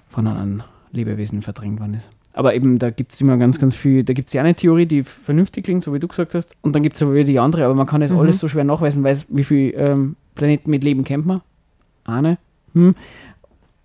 [0.09, 2.11] von anderen Lebewesen verdrängt worden ist.
[2.35, 4.87] Aber eben, da gibt es immer ganz, ganz viel, da gibt es ja eine Theorie,
[4.87, 7.38] die vernünftig klingt, so wie du gesagt hast, und dann gibt es aber wieder die
[7.38, 8.18] andere, aber man kann das Mhm.
[8.18, 11.42] alles so schwer nachweisen, weil wie viele ähm, Planeten mit Leben kennt man?
[12.05, 12.38] Eine.
[12.75, 12.94] Hm.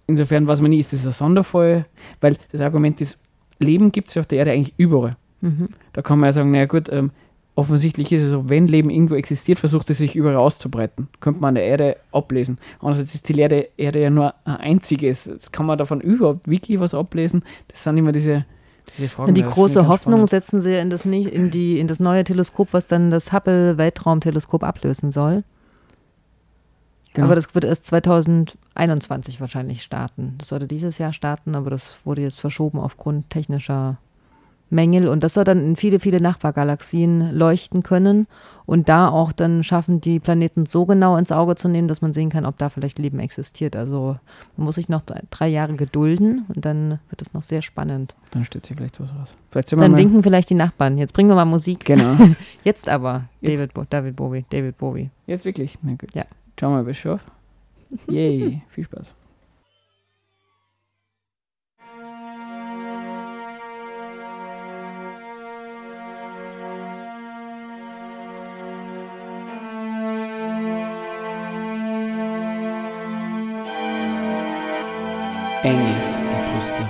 [0.07, 1.85] Insofern weiß man nie, ist das ein Sonderfall,
[2.21, 3.19] weil das Argument ist,
[3.59, 5.15] Leben gibt es auf der Erde eigentlich überall.
[5.41, 5.69] Mhm.
[5.93, 7.11] Da kann man ja sagen, naja gut, ähm,
[7.59, 11.07] offensichtlich ist es so, wenn Leben irgendwo existiert, versucht es sich überall auszubreiten.
[11.19, 12.57] Könnte man an der Erde ablesen.
[12.79, 15.25] Andererseits ist die Erde, Erde ja nur ein einziges.
[15.25, 17.43] Jetzt kann man davon überhaupt wirklich was ablesen.
[17.67, 18.45] Das sind immer diese,
[18.97, 19.33] diese Fragen.
[19.33, 20.29] Die große Hoffnung spannend.
[20.31, 24.63] setzen sie in das, nicht- in, die, in das neue Teleskop, was dann das Hubble-Weltraumteleskop
[24.63, 25.43] ablösen soll.
[27.13, 27.25] Genau.
[27.27, 30.35] Aber das wird erst 2021 wahrscheinlich starten.
[30.37, 33.97] Das sollte dieses Jahr starten, aber das wurde jetzt verschoben aufgrund technischer
[34.69, 35.07] Mängel.
[35.07, 38.27] Und das soll dann in viele, viele Nachbargalaxien leuchten können
[38.65, 42.13] und da auch dann schaffen, die Planeten so genau ins Auge zu nehmen, dass man
[42.13, 43.75] sehen kann, ob da vielleicht Leben existiert.
[43.75, 44.17] Also
[44.57, 48.15] man muss sich noch drei, Jahre gedulden und dann wird es noch sehr spannend.
[48.31, 49.33] Dann steht sich vielleicht was raus.
[49.49, 50.97] Vielleicht Dann winken vielleicht die Nachbarn.
[50.97, 51.85] Jetzt bringen wir mal Musik.
[51.85, 52.15] Genau.
[52.63, 53.59] Jetzt aber Jetzt.
[53.59, 54.45] David, Bo David Bowie.
[54.49, 55.09] David Bowie.
[55.25, 55.75] Jetzt wirklich?
[55.81, 56.13] Na gut.
[56.13, 56.25] Ja.
[56.57, 57.25] Wir mal, schafft.
[58.07, 59.15] Yay, viel Spaß.
[75.61, 76.89] Enges Geflüster.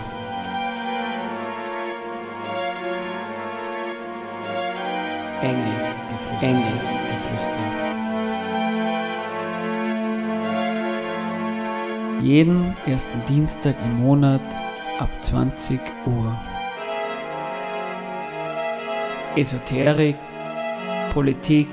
[5.41, 6.47] Enges Geflüster.
[6.47, 7.89] Enges Geflüster.
[12.21, 14.41] Jeden ersten Dienstag im Monat
[14.99, 16.39] ab 20 Uhr.
[19.36, 20.17] Esoterik,
[21.12, 21.69] Politik,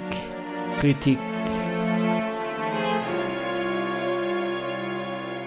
[0.81, 1.19] Kritik.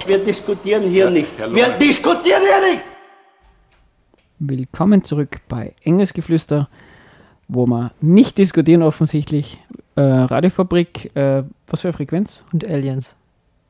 [0.10, 1.30] Wir diskutieren hier nicht.
[1.38, 2.84] Herr Wir diskutieren hier nicht!
[4.40, 6.68] Willkommen zurück bei Enges Geflüster,
[7.48, 9.60] wo wir nicht diskutieren offensichtlich.
[9.96, 12.44] Äh, Radiofabrik, äh, was für eine Frequenz?
[12.52, 13.16] Und Aliens.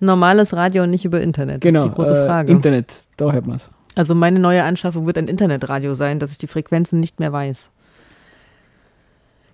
[0.00, 1.64] normales Radio und nicht über Internet?
[1.64, 2.50] Das Genau, ist die große äh, Frage.
[2.50, 3.70] Internet, da hört man es.
[3.98, 7.70] Also meine neue Anschaffung wird ein Internetradio sein, dass ich die Frequenzen nicht mehr weiß.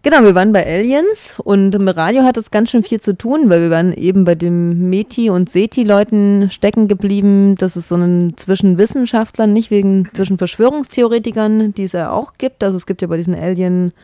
[0.02, 3.48] Genau, wir waren bei Aliens und mit Radio hat es ganz schön viel zu tun,
[3.48, 7.54] weil wir waren eben bei den Meti- und Seti-Leuten stecken geblieben.
[7.56, 12.62] Das ist so ein zwischen Wissenschaftlern, nicht wegen zwischen Verschwörungstheoretikern, die es ja auch gibt.
[12.62, 13.94] Also es gibt ja bei diesen Alien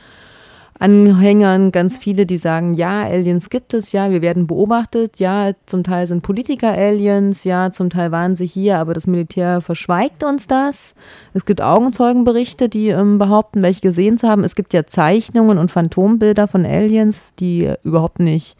[0.81, 5.85] Anhängern ganz viele, die sagen, ja, Aliens gibt es, ja, wir werden beobachtet, ja, zum
[5.85, 10.47] Teil sind Politiker Aliens, ja, zum Teil waren sie hier, aber das Militär verschweigt uns
[10.47, 10.95] das.
[11.35, 14.43] Es gibt Augenzeugenberichte, die ähm, behaupten, welche gesehen zu haben.
[14.43, 18.57] Es gibt ja Zeichnungen und Phantombilder von Aliens, die überhaupt nicht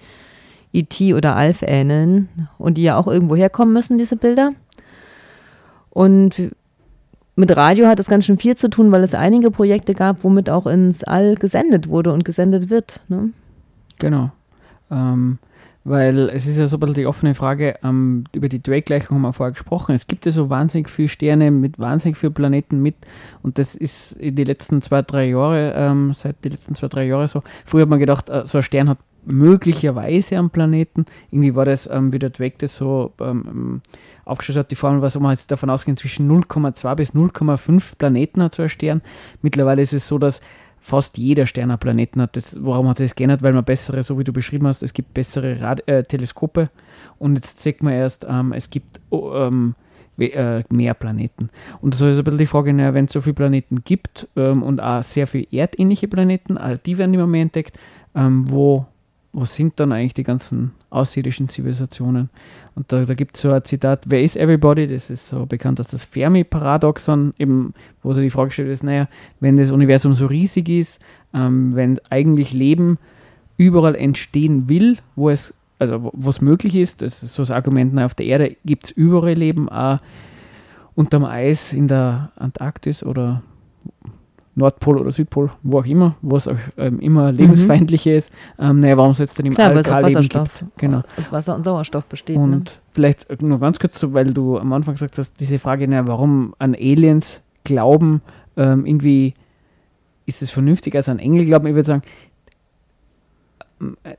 [0.75, 1.15] E.T.
[1.15, 2.29] oder Alf ähneln
[2.59, 4.53] und die ja auch irgendwo herkommen müssen, diese Bilder.
[5.89, 6.53] Und
[7.41, 10.51] mit Radio hat es ganz schön viel zu tun, weil es einige Projekte gab, womit
[10.51, 13.01] auch ins All gesendet wurde und gesendet wird.
[13.09, 13.31] Ne?
[13.99, 14.31] Genau.
[14.91, 15.39] Ähm,
[15.83, 19.23] weil es ist ja so ein bisschen die offene Frage, ähm, über die Drake-Gleichung haben
[19.23, 19.95] wir vorher gesprochen.
[19.95, 22.97] Es gibt ja so wahnsinnig viele Sterne mit wahnsinnig vielen Planeten mit
[23.43, 27.07] und das ist in die letzten zwei, drei Jahre, ähm, seit die letzten zwei, drei
[27.07, 27.43] Jahre so.
[27.65, 31.07] Früher hat man gedacht, äh, so ein Stern hat möglicherweise am Planeten.
[31.31, 33.81] Irgendwie war das, ähm, wie der Dweck das so ähm,
[34.31, 38.55] aufgestellt hat, die Formel, was man jetzt davon ausgehen, zwischen 0,2 bis 0,5 Planeten hat
[38.55, 39.03] so ein Stern.
[39.43, 40.41] Mittlerweile ist es so, dass
[40.79, 42.37] fast jeder Stern einen Planeten hat.
[42.37, 43.43] Das, warum hat sich das geändert?
[43.43, 46.71] Weil man bessere, so wie du beschrieben hast, es gibt bessere Rad äh, Teleskope
[47.19, 49.75] und jetzt sieht man erst, ähm, es gibt oh, ähm,
[50.19, 51.49] äh, mehr Planeten.
[51.81, 54.63] Und so ist ein bisschen die Frage, naja, wenn es so viele Planeten gibt ähm,
[54.63, 57.79] und auch sehr viele erdähnliche Planeten, äh, die werden immer mehr entdeckt,
[58.15, 58.87] ähm, wo,
[59.33, 62.31] wo sind dann eigentlich die ganzen außerirdischen Zivilisationen?
[62.75, 64.87] Und da, da gibt es so ein Zitat, wer ist everybody?
[64.87, 69.09] Das ist so bekannt als das Fermi-Paradoxon, eben, wo so die Frage gestellt ist, naja,
[69.39, 71.01] wenn das Universum so riesig ist,
[71.33, 72.99] ähm, wenn eigentlich Leben
[73.57, 78.05] überall entstehen will, wo es also was möglich ist, das ist so das Argument, na,
[78.05, 79.99] auf der Erde gibt es überall Leben, auch
[80.95, 83.43] unterm Eis in der Antarktis oder
[84.55, 88.13] Nordpol oder Südpol, wo auch immer, wo es auch ähm, immer lebensfeindlich mhm.
[88.13, 88.33] ist.
[88.59, 90.65] Ähm, naja, warum soll es dann im Klar, kein Leben gibt?
[90.77, 91.03] Genau.
[91.17, 92.37] Aus Wasser und Sauerstoff besteht.
[92.37, 92.65] Und ne?
[92.91, 96.55] vielleicht nur ganz kurz, so, weil du am Anfang gesagt hast, diese Frage, naja, warum
[96.59, 98.23] an Aliens glauben,
[98.57, 99.35] ähm, irgendwie
[100.27, 101.67] ist es vernünftiger als an Engel glauben.
[101.67, 102.03] Ich würde sagen,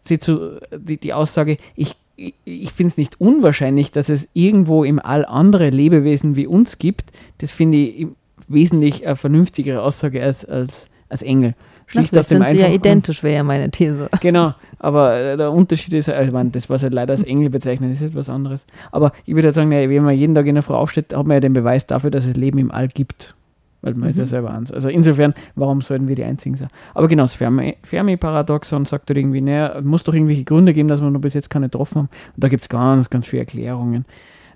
[0.04, 5.00] zu, die, die Aussage, ich, ich, ich finde es nicht unwahrscheinlich, dass es irgendwo im
[5.00, 7.12] All andere Lebewesen wie uns gibt.
[7.40, 8.08] Das finde ich
[8.50, 11.56] wesentlich eine vernünftigere Aussage als, als, als Engel.
[11.88, 14.10] Schlicht aus dem sind sie ja identisch, wäre ja meine These.
[14.22, 17.50] Genau, aber äh, der Unterschied ist, äh, ich meine, das, was halt leider als Engel
[17.50, 18.66] bezeichnet, ist etwas anderes.
[18.92, 21.42] Aber ich würde sagen, wenn man jeden Tag in der Frau aufsteht, hat man ja
[21.42, 23.36] den Beweis dafür, dass es Leben im All gibt
[23.82, 24.10] weil man mhm.
[24.10, 24.30] ist ja mhm.
[24.30, 24.72] selber eins.
[24.72, 26.70] Also insofern, warum sollten wir die Einzigen sein?
[26.94, 31.10] Aber genau, das Fermi-Paradoxon sagt halt irgendwie, naja, muss doch irgendwelche Gründe geben, dass wir
[31.10, 32.10] noch bis jetzt keine getroffen haben.
[32.36, 34.06] Und da gibt es ganz, ganz viele Erklärungen,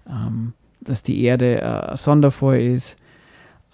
[0.08, 2.98] ähm, dass die Erde äh, ein Sonderfall ist.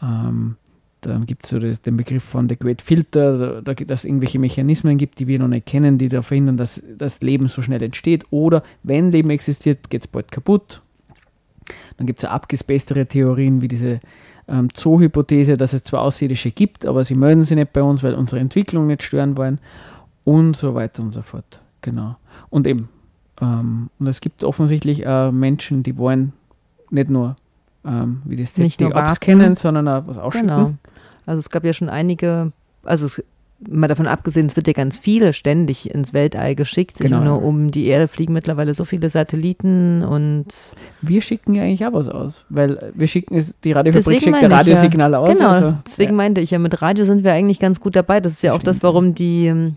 [0.01, 0.55] Ähm,
[1.01, 4.97] dann gibt es so den Begriff von The Great Filter, da, dass es irgendwelche Mechanismen
[4.97, 8.25] gibt, die wir noch nicht kennen, die da verhindern, dass das Leben so schnell entsteht.
[8.29, 10.81] Oder wenn Leben existiert, geht es bald kaputt.
[11.97, 13.99] Dann gibt es so abgespacedere Theorien wie diese
[14.47, 18.13] ähm, Zoo-Hypothese, dass es zwar Außerirdische gibt, aber sie melden sich nicht bei uns, weil
[18.13, 19.59] unsere Entwicklung nicht stören wollen
[20.23, 21.61] und so weiter und so fort.
[21.81, 22.17] Genau.
[22.49, 22.89] Und eben,
[23.41, 26.33] ähm, und es gibt offensichtlich äh, Menschen, die wollen
[26.89, 27.37] nicht nur,
[27.85, 30.49] ähm, wie das nicht nur Apps kennen, sondern auch was ausschütten.
[30.49, 30.73] Genau.
[31.25, 32.51] Also es gab ja schon einige,
[32.83, 33.23] also es
[33.69, 36.97] mal davon abgesehen, es wird ja ganz viele ständig ins Weltall geschickt.
[36.99, 37.23] Genau.
[37.23, 40.45] Nur um die Erde fliegen mittlerweile so viele Satelliten und.
[41.01, 45.13] Wir schicken ja eigentlich auch was aus, weil wir schicken, die Radiofabrik schickt ja Radiosignale
[45.13, 45.19] ja.
[45.19, 45.37] aus.
[45.37, 46.17] Genau, also, deswegen ja.
[46.17, 48.19] meinte ich ja, mit Radio sind wir eigentlich ganz gut dabei.
[48.19, 49.47] Das ist ja auch das, warum die.
[49.47, 49.75] Ähm,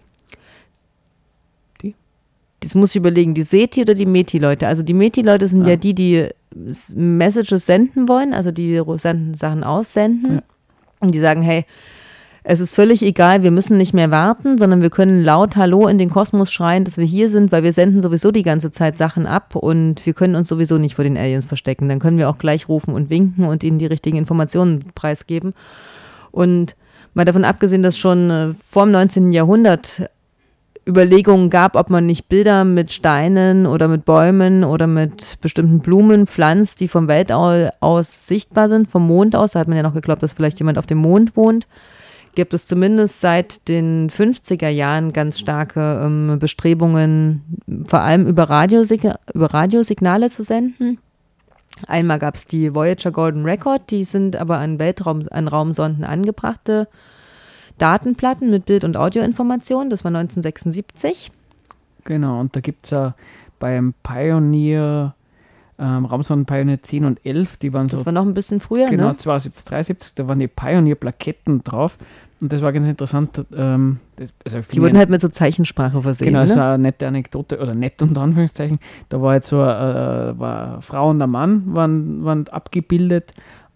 [1.82, 1.94] die?
[2.60, 4.66] Das muss ich überlegen, die SETI oder die METI-Leute.
[4.66, 5.70] Also die METI-Leute sind ah.
[5.70, 6.28] ja die, die
[6.94, 8.80] Messages senden wollen, also die
[9.34, 10.36] Sachen aussenden.
[10.36, 10.42] Ja.
[11.00, 11.64] Und die sagen, hey,
[12.46, 15.96] es ist völlig egal, wir müssen nicht mehr warten, sondern wir können laut Hallo in
[15.96, 19.26] den Kosmos schreien, dass wir hier sind, weil wir senden sowieso die ganze Zeit Sachen
[19.26, 21.88] ab und wir können uns sowieso nicht vor den Aliens verstecken.
[21.88, 25.54] Dann können wir auch gleich rufen und winken und ihnen die richtigen Informationen preisgeben.
[26.32, 26.76] Und
[27.14, 29.32] mal davon abgesehen, dass schon vor dem 19.
[29.32, 30.10] Jahrhundert
[30.86, 36.26] Überlegungen gab, ob man nicht Bilder mit Steinen oder mit Bäumen oder mit bestimmten Blumen
[36.26, 39.52] pflanzt, die vom Weltall aus sichtbar sind, vom Mond aus.
[39.52, 41.66] Da hat man ja noch geglaubt, dass vielleicht jemand auf dem Mond wohnt
[42.34, 47.42] gibt es zumindest seit den 50er Jahren ganz starke ähm, Bestrebungen,
[47.86, 50.98] vor allem über, Radiosig über Radiosignale zu senden.
[51.86, 56.88] Einmal gab es die Voyager Golden Record, die sind aber an Weltraum, an Raumsonden angebrachte
[57.78, 59.90] Datenplatten mit Bild- und Audioinformationen.
[59.90, 61.30] Das war 1976.
[62.04, 63.14] Genau, und da gibt es ja
[63.58, 65.14] beim Pioneer
[65.78, 67.96] ähm, Raumsonden Pioneer 10 und 11, die waren das so.
[67.98, 69.16] Das war noch ein bisschen früher, genau, ne?
[69.16, 71.98] 72, 73, da waren die Pioneer-Plaketten drauf.
[72.40, 73.44] Und das war ganz interessant.
[73.56, 76.26] Ähm, das, also die wurden halt mit so Zeichensprache versehen.
[76.26, 76.46] Genau, ne?
[76.46, 78.78] das war eine nette Anekdote, oder nett unter Anführungszeichen.
[79.08, 83.34] Da war jetzt so, äh, war eine Frau und ein Mann waren, waren abgebildet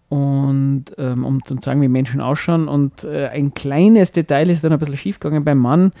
[0.09, 2.67] und ähm, um zu zeigen, wie Menschen ausschauen.
[2.67, 5.91] Und äh, ein kleines Detail ist dann ein bisschen schiefgegangen beim Mann.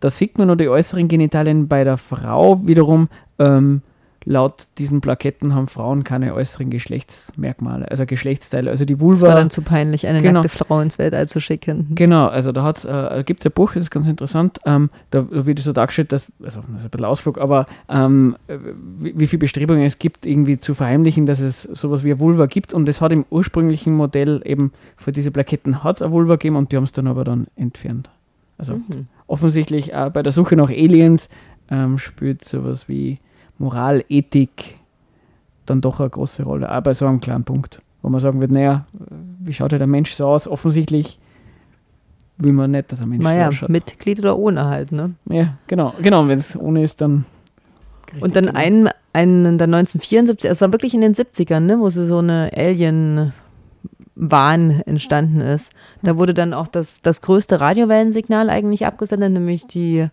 [0.00, 3.08] Da sieht man nur die äußeren Genitalien bei der Frau wiederum.
[3.38, 3.82] Ähm,
[4.24, 8.70] laut diesen Plaketten haben Frauen keine äußeren Geschlechtsmerkmale, also Geschlechtsteile.
[8.70, 9.26] Also die Vulva.
[9.26, 11.88] Das war dann zu peinlich, eine genau, nackte Frau ins Weltall zu schicken.
[11.94, 14.58] Genau, also da äh, gibt es ein Buch, das ist ganz interessant.
[14.64, 19.18] Ähm, da wird so dargestellt, dass, also das ist ein bisschen Ausflug, aber ähm, wie,
[19.18, 22.72] wie viele Bestrebungen es gibt, irgendwie zu verheimlichen, dass es sowas wie eine Vulva gibt.
[22.72, 26.56] Und es hat im ursprünglichen Modell eben für diese Plaketten hat es eine Vulva gegeben
[26.56, 28.10] und die haben es dann aber dann entfernt.
[28.58, 29.06] Also mhm.
[29.26, 31.28] offensichtlich äh, bei der Suche nach Aliens
[31.70, 33.18] ähm, spielt sowas wie
[33.62, 34.78] Moral, Ethik
[35.66, 38.50] dann doch eine große Rolle, auch bei so einem kleinen Punkt, wo man sagen wird,
[38.50, 38.86] naja,
[39.38, 40.48] wie schaut der Mensch so aus?
[40.48, 41.20] Offensichtlich
[42.38, 43.68] will man nicht, dass ein Mensch Naja, ausschaut.
[43.70, 45.14] Mitglied oder ohne halt, ne?
[45.30, 45.94] Ja, genau.
[46.02, 47.24] Genau, wenn es ohne ist, dann.
[48.20, 52.18] Und dann ein, ein, dann 1974, es war wirklich in den 70ern, ne, wo so
[52.18, 53.32] eine Alien-Wahn
[54.84, 55.72] entstanden ist.
[56.02, 60.08] Da wurde dann auch das, das größte Radiowellensignal eigentlich abgesendet, nämlich die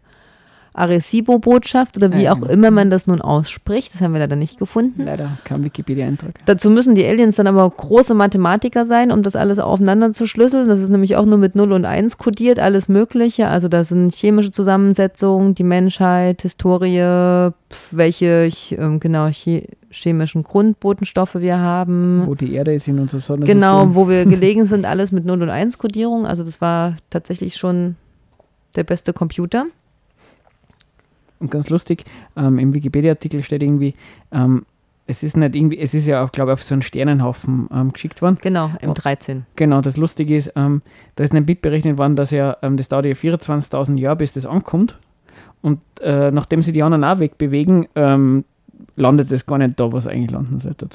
[0.79, 3.93] Arecibo-Botschaft oder wie Ja, auch immer man das nun ausspricht.
[3.93, 5.03] Das haben wir leider nicht gefunden.
[5.03, 6.31] Leider kein Wikipedia-Eintrag.
[6.45, 10.67] Dazu müssen die Aliens dann aber große Mathematiker sein, um das alles aufeinander zu schlüsseln.
[10.67, 13.47] Das ist nämlich auch nur mit 0 und 1 kodiert, alles Mögliche.
[13.47, 17.49] Also da sind chemische Zusammensetzungen, die Menschheit, Historie,
[17.91, 22.21] welche ch- ähm, genau che chemischen Grundbotenstoffe wir haben.
[22.25, 23.59] Wo die Erde ist in unserem Sonnensystem.
[23.59, 26.25] Genau, wo wir gelegen sind, alles mit 0 und 1 Kodierung.
[26.27, 27.95] Also das war tatsächlich schon
[28.75, 29.65] der beste Computer.
[31.39, 32.03] Und ganz lustig,
[32.35, 33.93] ähm, im Wikipedia-Artikel steht irgendwie,
[34.31, 34.65] ähm,
[35.07, 37.91] es ist nicht irgendwie, es ist ja auch, glaube ich, auf so einen Sternenhaufen ähm,
[37.91, 38.37] geschickt worden.
[38.41, 38.93] Genau, im Oh.
[38.93, 39.45] 13.
[39.55, 40.81] Genau, das Lustige ist, ähm,
[41.15, 44.45] da ist nicht mitberechnet worden, dass ja, ähm, das dauert ja 24.000 Jahre, bis das
[44.45, 44.99] ankommt.
[45.61, 48.45] Und äh, nachdem sie die anderen auch wegbewegen, ähm,
[48.95, 50.87] landet es gar nicht da, was eigentlich landen sollte.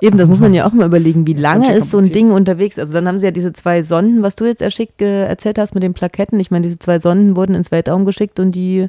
[0.00, 2.08] Eben, das muss man ja auch mal überlegen, wie lange ist so ein.
[2.10, 2.78] Ding unterwegs?
[2.78, 5.74] Also dann haben sie ja diese zwei Sonden, was du jetzt erschickt, äh, erzählt hast
[5.74, 6.40] mit den Plaketten.
[6.40, 8.88] Ich meine, diese zwei Sonden wurden ins Weltraum geschickt und die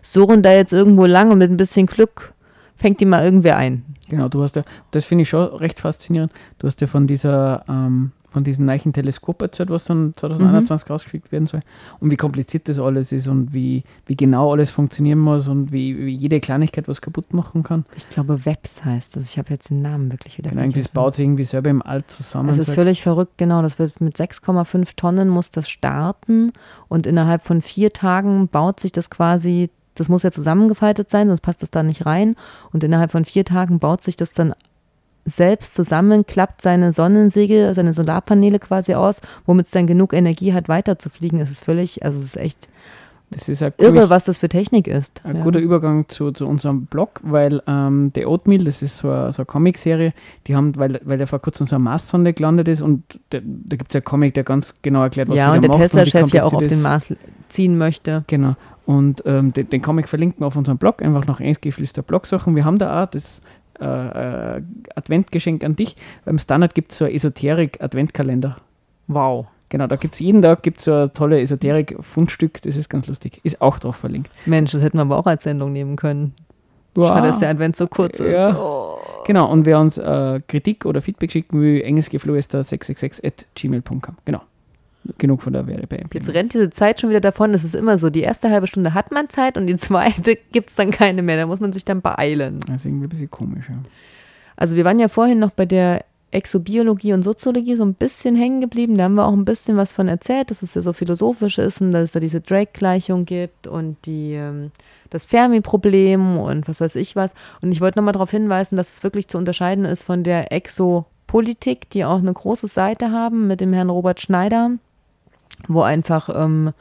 [0.00, 2.32] surren da jetzt irgendwo lang und mit ein bisschen Glück
[2.76, 3.84] fängt die mal irgendwer ein.
[4.08, 7.64] Genau, du hast ja, das finde ich schon recht faszinierend, du hast ja von dieser,
[7.68, 11.60] ähm, von diesem neuen Teleskop erzählt, was dann 2021 rausgeschickt werden soll
[12.00, 15.96] und wie kompliziert das alles ist und wie, wie genau alles funktionieren muss und wie,
[15.98, 17.84] wie jede Kleinigkeit was kaputt machen kann.
[17.96, 19.26] Ich glaube, Webs heißt das.
[19.30, 20.94] Ich habe jetzt den Namen wirklich wieder Genau, es vergessen.
[20.94, 22.48] baut sich irgendwie selber im All zusammen.
[22.48, 23.62] Es ist völlig verrückt, genau.
[23.62, 26.52] Das wird mit 6,5 Tonnen muss das starten
[26.88, 31.40] und innerhalb von vier Tagen baut sich das quasi, das muss ja zusammengefaltet sein, sonst
[31.42, 32.36] passt das da nicht rein.
[32.72, 34.54] Und innerhalb von vier Tagen baut sich das dann
[35.24, 40.68] selbst zusammen, klappt seine Sonnensegel, seine Solarpaneele quasi aus, womit es dann genug Energie hat,
[40.68, 41.38] weiterzufliegen.
[41.40, 42.68] Es ist völlig, also es ist echt
[43.30, 45.22] Das ist irre, was das für Technik ist.
[45.24, 45.42] Ein Ja.
[45.42, 49.42] guter Übergang zu, zu unserem Blog, weil ähm, der Oatmeal, das ist so eine, so
[49.42, 50.12] eine Comic-Serie,
[50.46, 53.76] die haben, weil, weil der vor kurzem so eine Marssonde gelandet ist und da, da
[53.76, 55.68] gibt es ja einen Comic, der ganz genau erklärt, was ja, die und da der
[55.78, 56.82] macht wie Tesla-Chef ja auch auf den.
[56.82, 57.06] Mars
[57.48, 58.24] ziehen möchte.
[58.26, 58.54] Genau.
[58.84, 62.56] Und ähm, den, den Comic verlinken wir auf unserem Blog, einfach nach Eingeflüster Blog suchen.
[62.56, 63.40] Wir haben da auch das
[63.82, 64.62] äh, äh,
[64.94, 65.96] Adventgeschenk an dich.
[66.24, 68.56] Beim Standard gibt es so einen Esoterik-Adventkalender.
[69.08, 69.46] Wow.
[69.68, 73.40] Genau, da gibt es jeden Tag gibt's so ein tolle Esoterik-Fundstück, das ist ganz lustig.
[73.42, 74.30] Ist auch drauf verlinkt.
[74.44, 76.34] Mensch, das hätten wir aber auch als Sendung nehmen können.
[76.94, 78.50] Schade, dass der Advent so kurz Ja.
[78.50, 78.56] ist.
[78.56, 78.98] Oh.
[79.26, 84.16] Genau, und wer uns äh, Kritik oder Feedback schicken will, engelsgeflüster666 at gmail.com.
[84.24, 84.42] Genau.
[85.18, 86.00] Genug von der Werbe.
[86.12, 87.52] Jetzt rennt diese Zeit schon wieder davon.
[87.52, 88.10] Das ist immer so.
[88.10, 91.36] Die erste halbe Stunde hat man Zeit und die zweite gibt es dann keine mehr.
[91.36, 92.60] Da muss man sich dann beeilen.
[92.66, 93.68] Das ist irgendwie ein bisschen komisch.
[93.68, 93.76] Ja.
[94.56, 98.60] Also wir waren ja vorhin noch bei der Exobiologie und Soziologie so ein bisschen hängen
[98.60, 98.96] geblieben.
[98.96, 101.80] Da haben wir auch ein bisschen was von erzählt, dass es ja so philosophisch ist
[101.80, 104.70] und dass es da diese Drake-Gleichung gibt und die, ähm,
[105.10, 107.34] das Fermi-Problem und was weiß ich was.
[107.60, 111.90] Und ich wollte nochmal darauf hinweisen, dass es wirklich zu unterscheiden ist von der Exopolitik,
[111.90, 114.70] die auch eine große Seite haben mit dem Herrn Robert Schneider,
[115.68, 116.72] wo einfach ähm,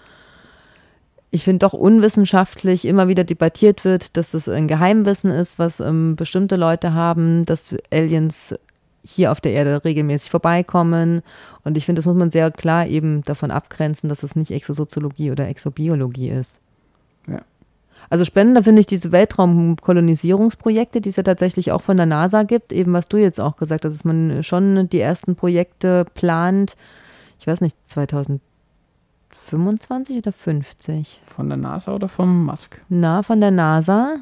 [1.31, 6.17] ich finde doch unwissenschaftlich immer wieder debattiert wird, dass das ein Geheimwissen ist, was ähm,
[6.17, 8.53] bestimmte Leute haben, dass Aliens
[9.03, 11.21] hier auf der Erde regelmäßig vorbeikommen.
[11.63, 15.31] Und ich finde, das muss man sehr klar eben davon abgrenzen, dass es nicht Exosoziologie
[15.31, 16.59] oder Exobiologie ist.
[17.27, 17.41] Ja.
[18.09, 22.73] Also spannender finde ich diese Weltraumkolonisierungsprojekte, die es ja tatsächlich auch von der NASA gibt,
[22.73, 26.75] eben was du jetzt auch gesagt hast, dass man schon die ersten Projekte plant,
[27.39, 27.77] ich weiß nicht,
[29.57, 31.19] 2025 oder 50?
[31.23, 32.81] Von der NASA oder vom Musk?
[32.89, 34.17] Na, von der NASA,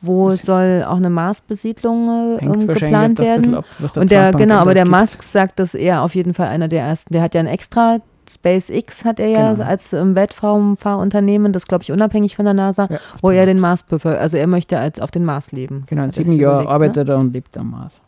[0.00, 3.54] wo Das soll auch eine Marsbesiedlung äh, geplant werden.
[3.56, 4.96] ab, was der Und der, genau, aber der gibt.
[4.96, 7.98] Musk sagt, dass er auf jeden Fall einer der ersten, der hat ja ein extra
[8.26, 9.64] SpaceX hat er ja Genau.
[9.66, 13.82] als ähm, Weltraumfahrunternehmen, das glaube ich unabhängig von der NASA, Ja, wo er den Mars
[13.82, 15.82] bevölkert, also er möchte als auf den Mars leben.
[15.88, 16.70] Genau, in sieben Jahren ne?
[16.70, 18.00] arbeitet er und lebt am Mars.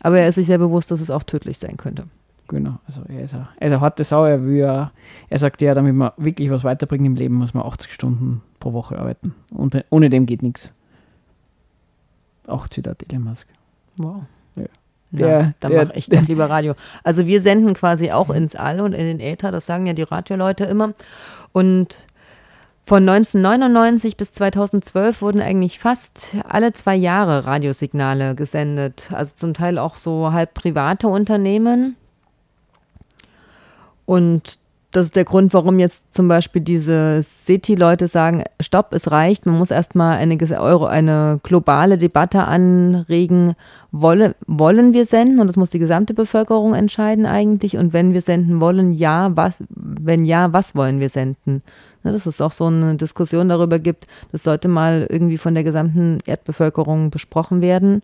[0.00, 2.04] Aber er ist sich sehr bewusst, dass es auch tödlich sein könnte.
[2.48, 4.24] Genau, also er ist, ein, er ist eine harte Sau.
[4.26, 4.92] Er, will ja,
[5.30, 8.72] er sagt ja, damit man wirklich was weiterbringen im Leben, muss man 80 Stunden pro
[8.74, 9.34] Woche arbeiten.
[9.50, 10.72] Und ohne dem geht nichts.
[12.46, 13.46] Auch Zitat Elon Musk.
[13.96, 14.22] Wow.
[14.56, 14.64] Ja.
[15.10, 16.74] Der- dann der- mach ich doch lieber Radio.
[17.04, 20.02] Also wir senden quasi auch ins All und in den Äther, das sagen ja die
[20.02, 20.92] Radioleute immer.
[21.52, 21.98] Und
[22.82, 29.10] von 1999 bis 2012 wurden eigentlich fast alle zwei Jahre Radiosignale gesendet.
[29.12, 31.96] Also zum Teil auch so halb private Unternehmen.
[34.06, 34.58] Und
[34.94, 39.58] das ist der Grund, warum jetzt zum Beispiel diese City-Leute sagen, stopp, es reicht, man
[39.58, 40.38] muss erstmal eine,
[40.88, 43.54] eine globale Debatte anregen,
[43.90, 48.20] wolle, wollen wir senden und das muss die gesamte Bevölkerung entscheiden eigentlich und wenn wir
[48.20, 51.62] senden wollen, ja, was, wenn ja, was wollen wir senden?
[52.04, 55.64] Ne, dass es auch so eine Diskussion darüber gibt, das sollte mal irgendwie von der
[55.64, 58.02] gesamten Erdbevölkerung besprochen werden,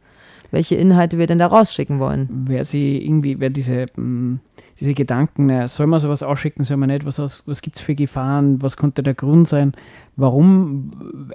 [0.50, 2.28] welche Inhalte wir denn da rausschicken wollen.
[2.46, 4.40] Wer sie irgendwie, wer diese mm,
[4.80, 7.94] diese Gedanken, naja, soll man sowas ausschicken, soll man nicht, was, was gibt es für
[7.94, 9.72] Gefahren, was könnte der Grund sein,
[10.16, 10.90] warum,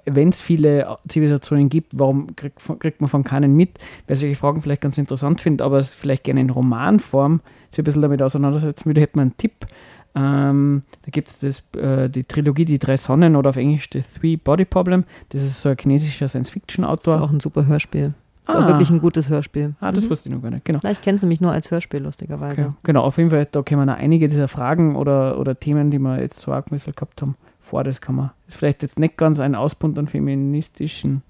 [0.05, 3.77] wenn es viele Zivilisationen gibt, warum kriegt, kriegt man von keinen mit?
[4.07, 7.85] Wer solche Fragen vielleicht ganz interessant findet, aber es vielleicht gerne in Romanform sich ein
[7.85, 9.67] bisschen damit auseinandersetzen würde, hätte man einen Tipp.
[10.15, 14.37] Ähm, da gibt es äh, die Trilogie Die drei Sonnen oder auf Englisch The Three
[14.37, 15.03] Body Problem.
[15.29, 17.15] Das ist so ein chinesischer Science-Fiction-Autor.
[17.15, 18.13] Das ist auch ein super Hörspiel.
[18.47, 18.63] Ist ah.
[18.63, 19.73] auch wirklich ein gutes Hörspiel.
[19.79, 20.09] Ah, das mhm.
[20.11, 20.65] wusste ich noch gar nicht.
[20.65, 20.79] Genau.
[20.87, 22.65] ich kenne es nämlich nur als Hörspiel, lustigerweise.
[22.65, 22.73] Okay.
[22.83, 26.21] Genau, auf jeden Fall, da können wir einige dieser Fragen oder, oder Themen, die wir
[26.21, 27.83] jetzt so auch gehabt haben, vor.
[27.83, 28.31] Das kann man.
[28.47, 31.23] Ist vielleicht jetzt nicht ganz ein Ausbund an feministischen.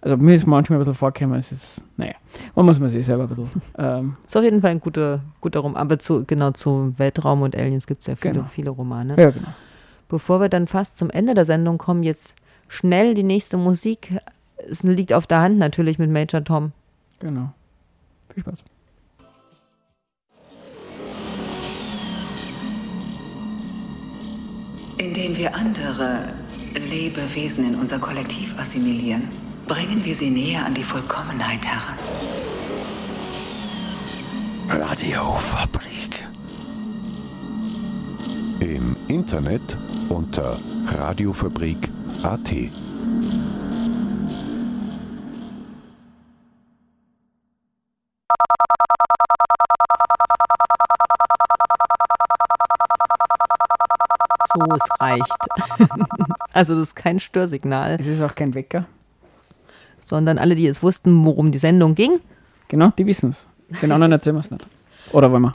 [0.00, 2.14] Also mir ist manchmal ein bisschen vorgekommen, es ist, naja,
[2.56, 3.62] man muss man sich selber ein bisschen.
[3.78, 5.80] Ähm, ist auf jeden Fall ein guter, guter Roman.
[5.80, 8.46] Aber zu, genau zu Weltraum und Aliens gibt es ja viele, genau.
[8.46, 9.14] viele Romane.
[9.16, 9.48] Ja, genau.
[10.08, 12.34] Bevor wir dann fast zum Ende der Sendung kommen, jetzt
[12.66, 14.16] schnell die nächste Musik
[14.68, 16.72] es liegt auf der Hand natürlich mit Major Tom.
[17.20, 17.52] Genau.
[18.32, 18.58] Viel Spaß.
[24.98, 26.32] Indem wir andere
[26.74, 29.28] Lebewesen in unser Kollektiv assimilieren,
[29.66, 31.98] bringen wir sie näher an die Vollkommenheit heran.
[34.68, 36.28] Radiofabrik.
[38.60, 39.76] Im Internet
[40.08, 42.52] unter radiofabrik.at.
[54.54, 55.36] So, es reicht.
[56.52, 57.96] also das ist kein Störsignal.
[57.98, 58.84] Es ist auch kein Wecker.
[59.98, 62.20] Sondern alle, die es wussten, worum die Sendung ging.
[62.68, 63.48] Genau, die wissen es.
[63.80, 64.66] Den anderen erzählen wir es nicht.
[65.12, 65.54] Oder wollen wir?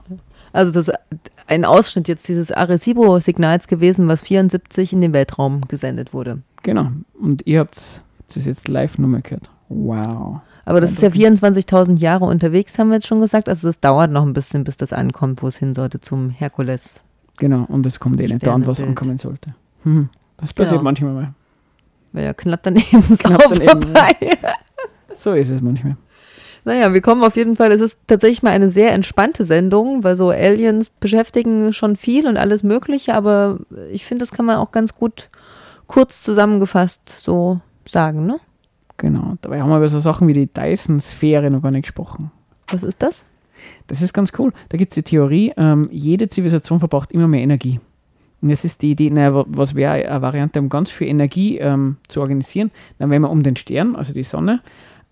[0.53, 0.95] Also das ist
[1.47, 6.41] ein Ausschnitt jetzt dieses Arecibo-Signals gewesen, was 74 in den Weltraum gesendet wurde.
[6.63, 6.91] Genau.
[7.19, 8.03] Und ihr habt es
[8.33, 9.49] jetzt live nur mal gehört.
[9.69, 10.41] Wow.
[10.67, 13.47] Aber das ist ja 24.000 Jahre unterwegs, haben wir jetzt schon gesagt.
[13.47, 17.03] Also es dauert noch ein bisschen, bis das ankommt, wo es hin sollte, zum Herkules.
[17.37, 19.55] Genau, und es kommt eh nicht da an, was ankommen sollte.
[19.83, 20.09] Hm.
[20.35, 20.83] Das passiert genau.
[20.83, 21.33] manchmal mal.
[22.11, 24.11] Weil ja knapp daneben ist knapp daneben, vorbei.
[24.21, 24.53] Ja.
[25.15, 25.95] So ist es manchmal.
[26.65, 30.17] Naja, wir kommen auf jeden Fall, es ist tatsächlich mal eine sehr entspannte Sendung, weil
[30.17, 33.59] so Aliens beschäftigen schon viel und alles Mögliche, aber
[33.89, 35.29] ich finde, das kann man auch ganz gut
[35.87, 38.41] kurz zusammengefasst so sagen, ne?
[38.97, 42.31] Genau, dabei haben wir über so Sachen wie die Dyson-Sphäre noch gar nicht gesprochen.
[42.69, 43.25] Was ist das?
[43.87, 44.51] Das ist ganz cool.
[44.69, 47.79] Da gibt es die Theorie, ähm, jede Zivilisation verbraucht immer mehr Energie.
[48.41, 51.97] Und jetzt ist die Idee, naja, was wäre eine Variante, um ganz viel Energie ähm,
[52.07, 52.71] zu organisieren?
[52.99, 54.61] Dann wenn man um den Stern, also die Sonne,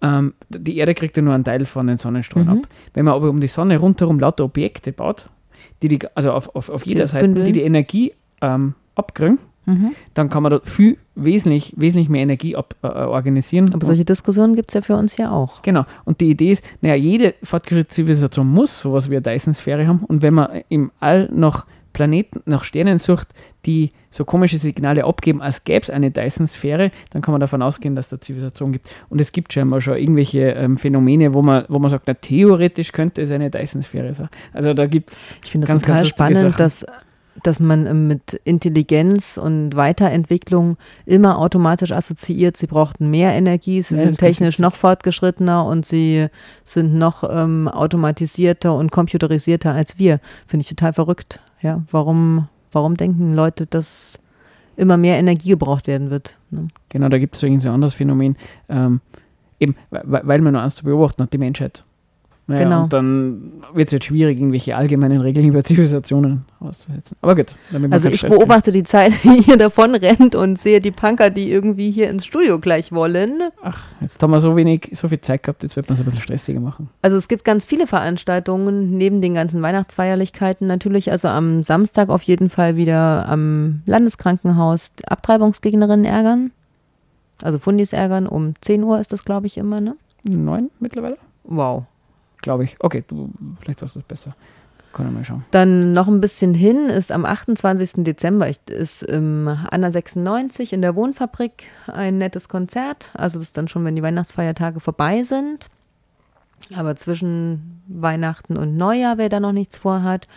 [0.01, 2.59] ähm, die Erde kriegt ja nur einen Teil von den Sonnenstrahlen mhm.
[2.59, 2.67] ab.
[2.93, 5.29] Wenn man aber um die Sonne rundherum lauter Objekte baut,
[5.81, 9.95] die, die also auf, auf, auf jeder Seite, die die Energie ähm, abkriegen, Mhm.
[10.13, 13.73] Dann kann man da viel wesentlich, wesentlich mehr Energie ab, äh, organisieren.
[13.73, 15.61] Aber solche Diskussionen gibt es ja für uns ja auch.
[15.61, 15.85] Genau.
[16.03, 20.03] Und die Idee ist, naja, jede fortgeschrittene Zivilisation muss sowas wie eine Dyson-Sphäre haben.
[20.05, 23.29] Und wenn man im All nach Planeten, nach Sternen sucht,
[23.65, 27.95] die so komische Signale abgeben, als gäbe es eine Dyson-Sphäre, dann kann man davon ausgehen,
[27.95, 28.89] dass es da Zivilisation gibt.
[29.09, 32.91] Und es gibt scheinbar schon irgendwelche ähm, Phänomene, wo man, wo man sagt, na, theoretisch
[32.91, 34.27] könnte es eine Dyson-Sphäre sein.
[34.51, 35.37] Also da gibt es.
[35.43, 36.57] Ich finde das total spannend, Sachen.
[36.57, 36.85] dass
[37.43, 43.95] dass man ähm, mit Intelligenz und Weiterentwicklung immer automatisch assoziiert, sie brauchten mehr Energie, sie
[43.95, 46.27] ja, sind technisch noch fortgeschrittener und sie
[46.63, 50.19] sind noch ähm, automatisierter und computerisierter als wir.
[50.47, 51.39] Finde ich total verrückt.
[51.61, 54.19] Ja, warum, warum denken Leute, dass
[54.77, 56.35] immer mehr Energie gebraucht werden wird?
[56.51, 56.67] Ne?
[56.89, 58.35] Genau, da gibt es übrigens ein anderes Phänomen.
[58.69, 59.01] Ähm,
[59.59, 61.83] eben, weil man nur eins zu beobachten hat, die Menschheit.
[62.47, 62.83] Naja, genau.
[62.83, 67.17] Und dann wird es jetzt schwierig, irgendwelche allgemeinen Regeln über Zivilisationen auszusetzen.
[67.21, 67.55] Aber gut.
[67.89, 68.83] Also ich beobachte kriegen.
[68.83, 72.59] die Zeit, wie hier davon rennt und sehe die Punker, die irgendwie hier ins Studio
[72.59, 73.41] gleich wollen.
[73.63, 76.05] Ach, jetzt haben wir so wenig, so viel Zeit gehabt, jetzt wird man es ein
[76.05, 76.89] bisschen stressiger machen.
[77.01, 81.11] Also es gibt ganz viele Veranstaltungen, neben den ganzen Weihnachtsfeierlichkeiten natürlich.
[81.11, 86.51] Also am Samstag auf jeden Fall wieder am Landeskrankenhaus Abtreibungsgegnerinnen ärgern.
[87.41, 88.27] Also Fundis ärgern.
[88.27, 89.95] Um 10 Uhr ist das, glaube ich, immer, ne?
[90.23, 91.17] Neun mittlerweile.
[91.43, 91.85] Wow
[92.45, 92.75] glaube ich.
[92.79, 93.29] Okay, du,
[93.59, 94.35] vielleicht warst du es besser.
[94.93, 95.43] Können wir mal schauen.
[95.51, 98.05] Dann noch ein bisschen hin ist am 28.
[98.05, 103.09] Dezember ist im Anna 96 in der Wohnfabrik ein nettes Konzert.
[103.13, 105.67] Also das ist dann schon, wenn die Weihnachtsfeiertage vorbei sind.
[106.73, 110.27] Aber zwischen Weihnachten und Neujahr, wer da noch nichts vorhat.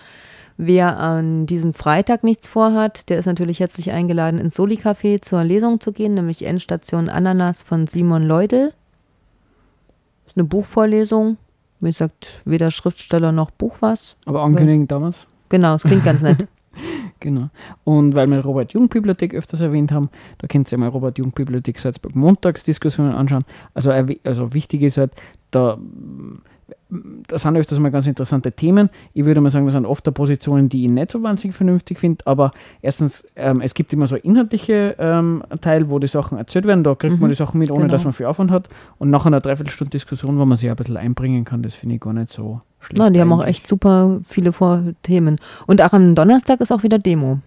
[0.56, 5.78] Wer an diesem Freitag nichts vorhat, der ist natürlich herzlich eingeladen, ins Soli-Café zur Lesung
[5.78, 8.72] zu gehen, nämlich Endstation Ananas von Simon Leudel.
[10.24, 11.36] Das ist eine Buchvorlesung.
[11.80, 14.16] Wie gesagt, weder Schriftsteller noch Buch was.
[14.26, 15.26] Aber ankündigen damals.
[15.48, 16.46] Genau, es klingt ganz nett.
[17.20, 17.48] Genau.
[17.82, 20.08] Und weil wir Robert Jung Bibliothek öfters erwähnt haben,
[20.38, 23.42] da könnt ihr mal Robert Jung Bibliothek Salzburg Montagsdiskussionen anschauen.
[23.74, 25.10] Also, also wichtig ist halt,
[25.50, 25.78] da,
[26.90, 28.88] da sind öfters mal ganz interessante Themen.
[29.12, 31.98] Ich würde mal sagen, das sind oft da Positionen, die ich nicht so wahnsinnig vernünftig
[31.98, 36.66] finde, aber erstens, ähm, es gibt immer so inhaltliche ähm, Teil, wo die Sachen erzählt
[36.66, 37.92] werden, da kriegt man Mhm, die Sachen mit, ohne genau.
[37.92, 38.68] dass man viel Aufwand hat.
[38.98, 42.00] Und nach einer Dreiviertelstunde Diskussion, wo man sich ein bisschen einbringen kann, das finde ich
[42.00, 42.98] gar nicht so schlecht.
[42.98, 43.58] Na, die haben auch eigentlich.
[43.58, 45.36] echt super viele Vor Themen.
[45.66, 47.38] Und auch am Donnerstag ist auch wieder Demo.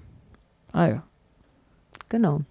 [0.72, 1.04] Ah ja.
[2.10, 2.42] Genau.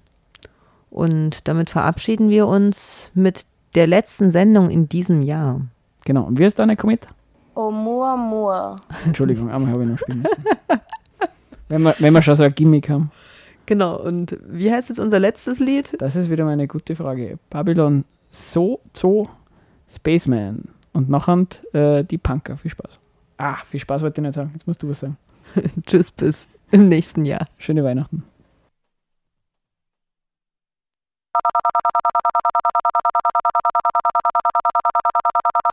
[0.90, 3.46] Und damit verabschieden wir uns mit
[3.76, 5.60] der letzten Sendung in diesem Jahr.
[6.04, 6.24] Genau.
[6.24, 7.06] Und wie ist deine Komet?
[7.54, 8.80] Oumuamua.
[9.04, 10.44] Entschuldigung, einmal habe ich noch spielen müssen.
[11.68, 13.10] wenn, wir, wenn wir schon so ein Gimmick haben.
[13.66, 15.94] Genau, und wie heißt jetzt unser letztes Lied?
[15.98, 17.38] Das ist wieder mal eine gute Frage.
[17.50, 19.28] Babylon So, So,
[19.88, 20.64] Spaceman.
[20.92, 22.56] Und nachher äh, die Punker.
[22.56, 22.98] Viel Spaß.
[23.38, 24.50] Ah, viel Spaß wollte ich nicht sagen.
[24.54, 25.16] Jetzt musst du was sagen.
[25.86, 27.46] Tschüss, bis im nächsten Jahr.
[27.58, 28.24] Schöne Weihnachten.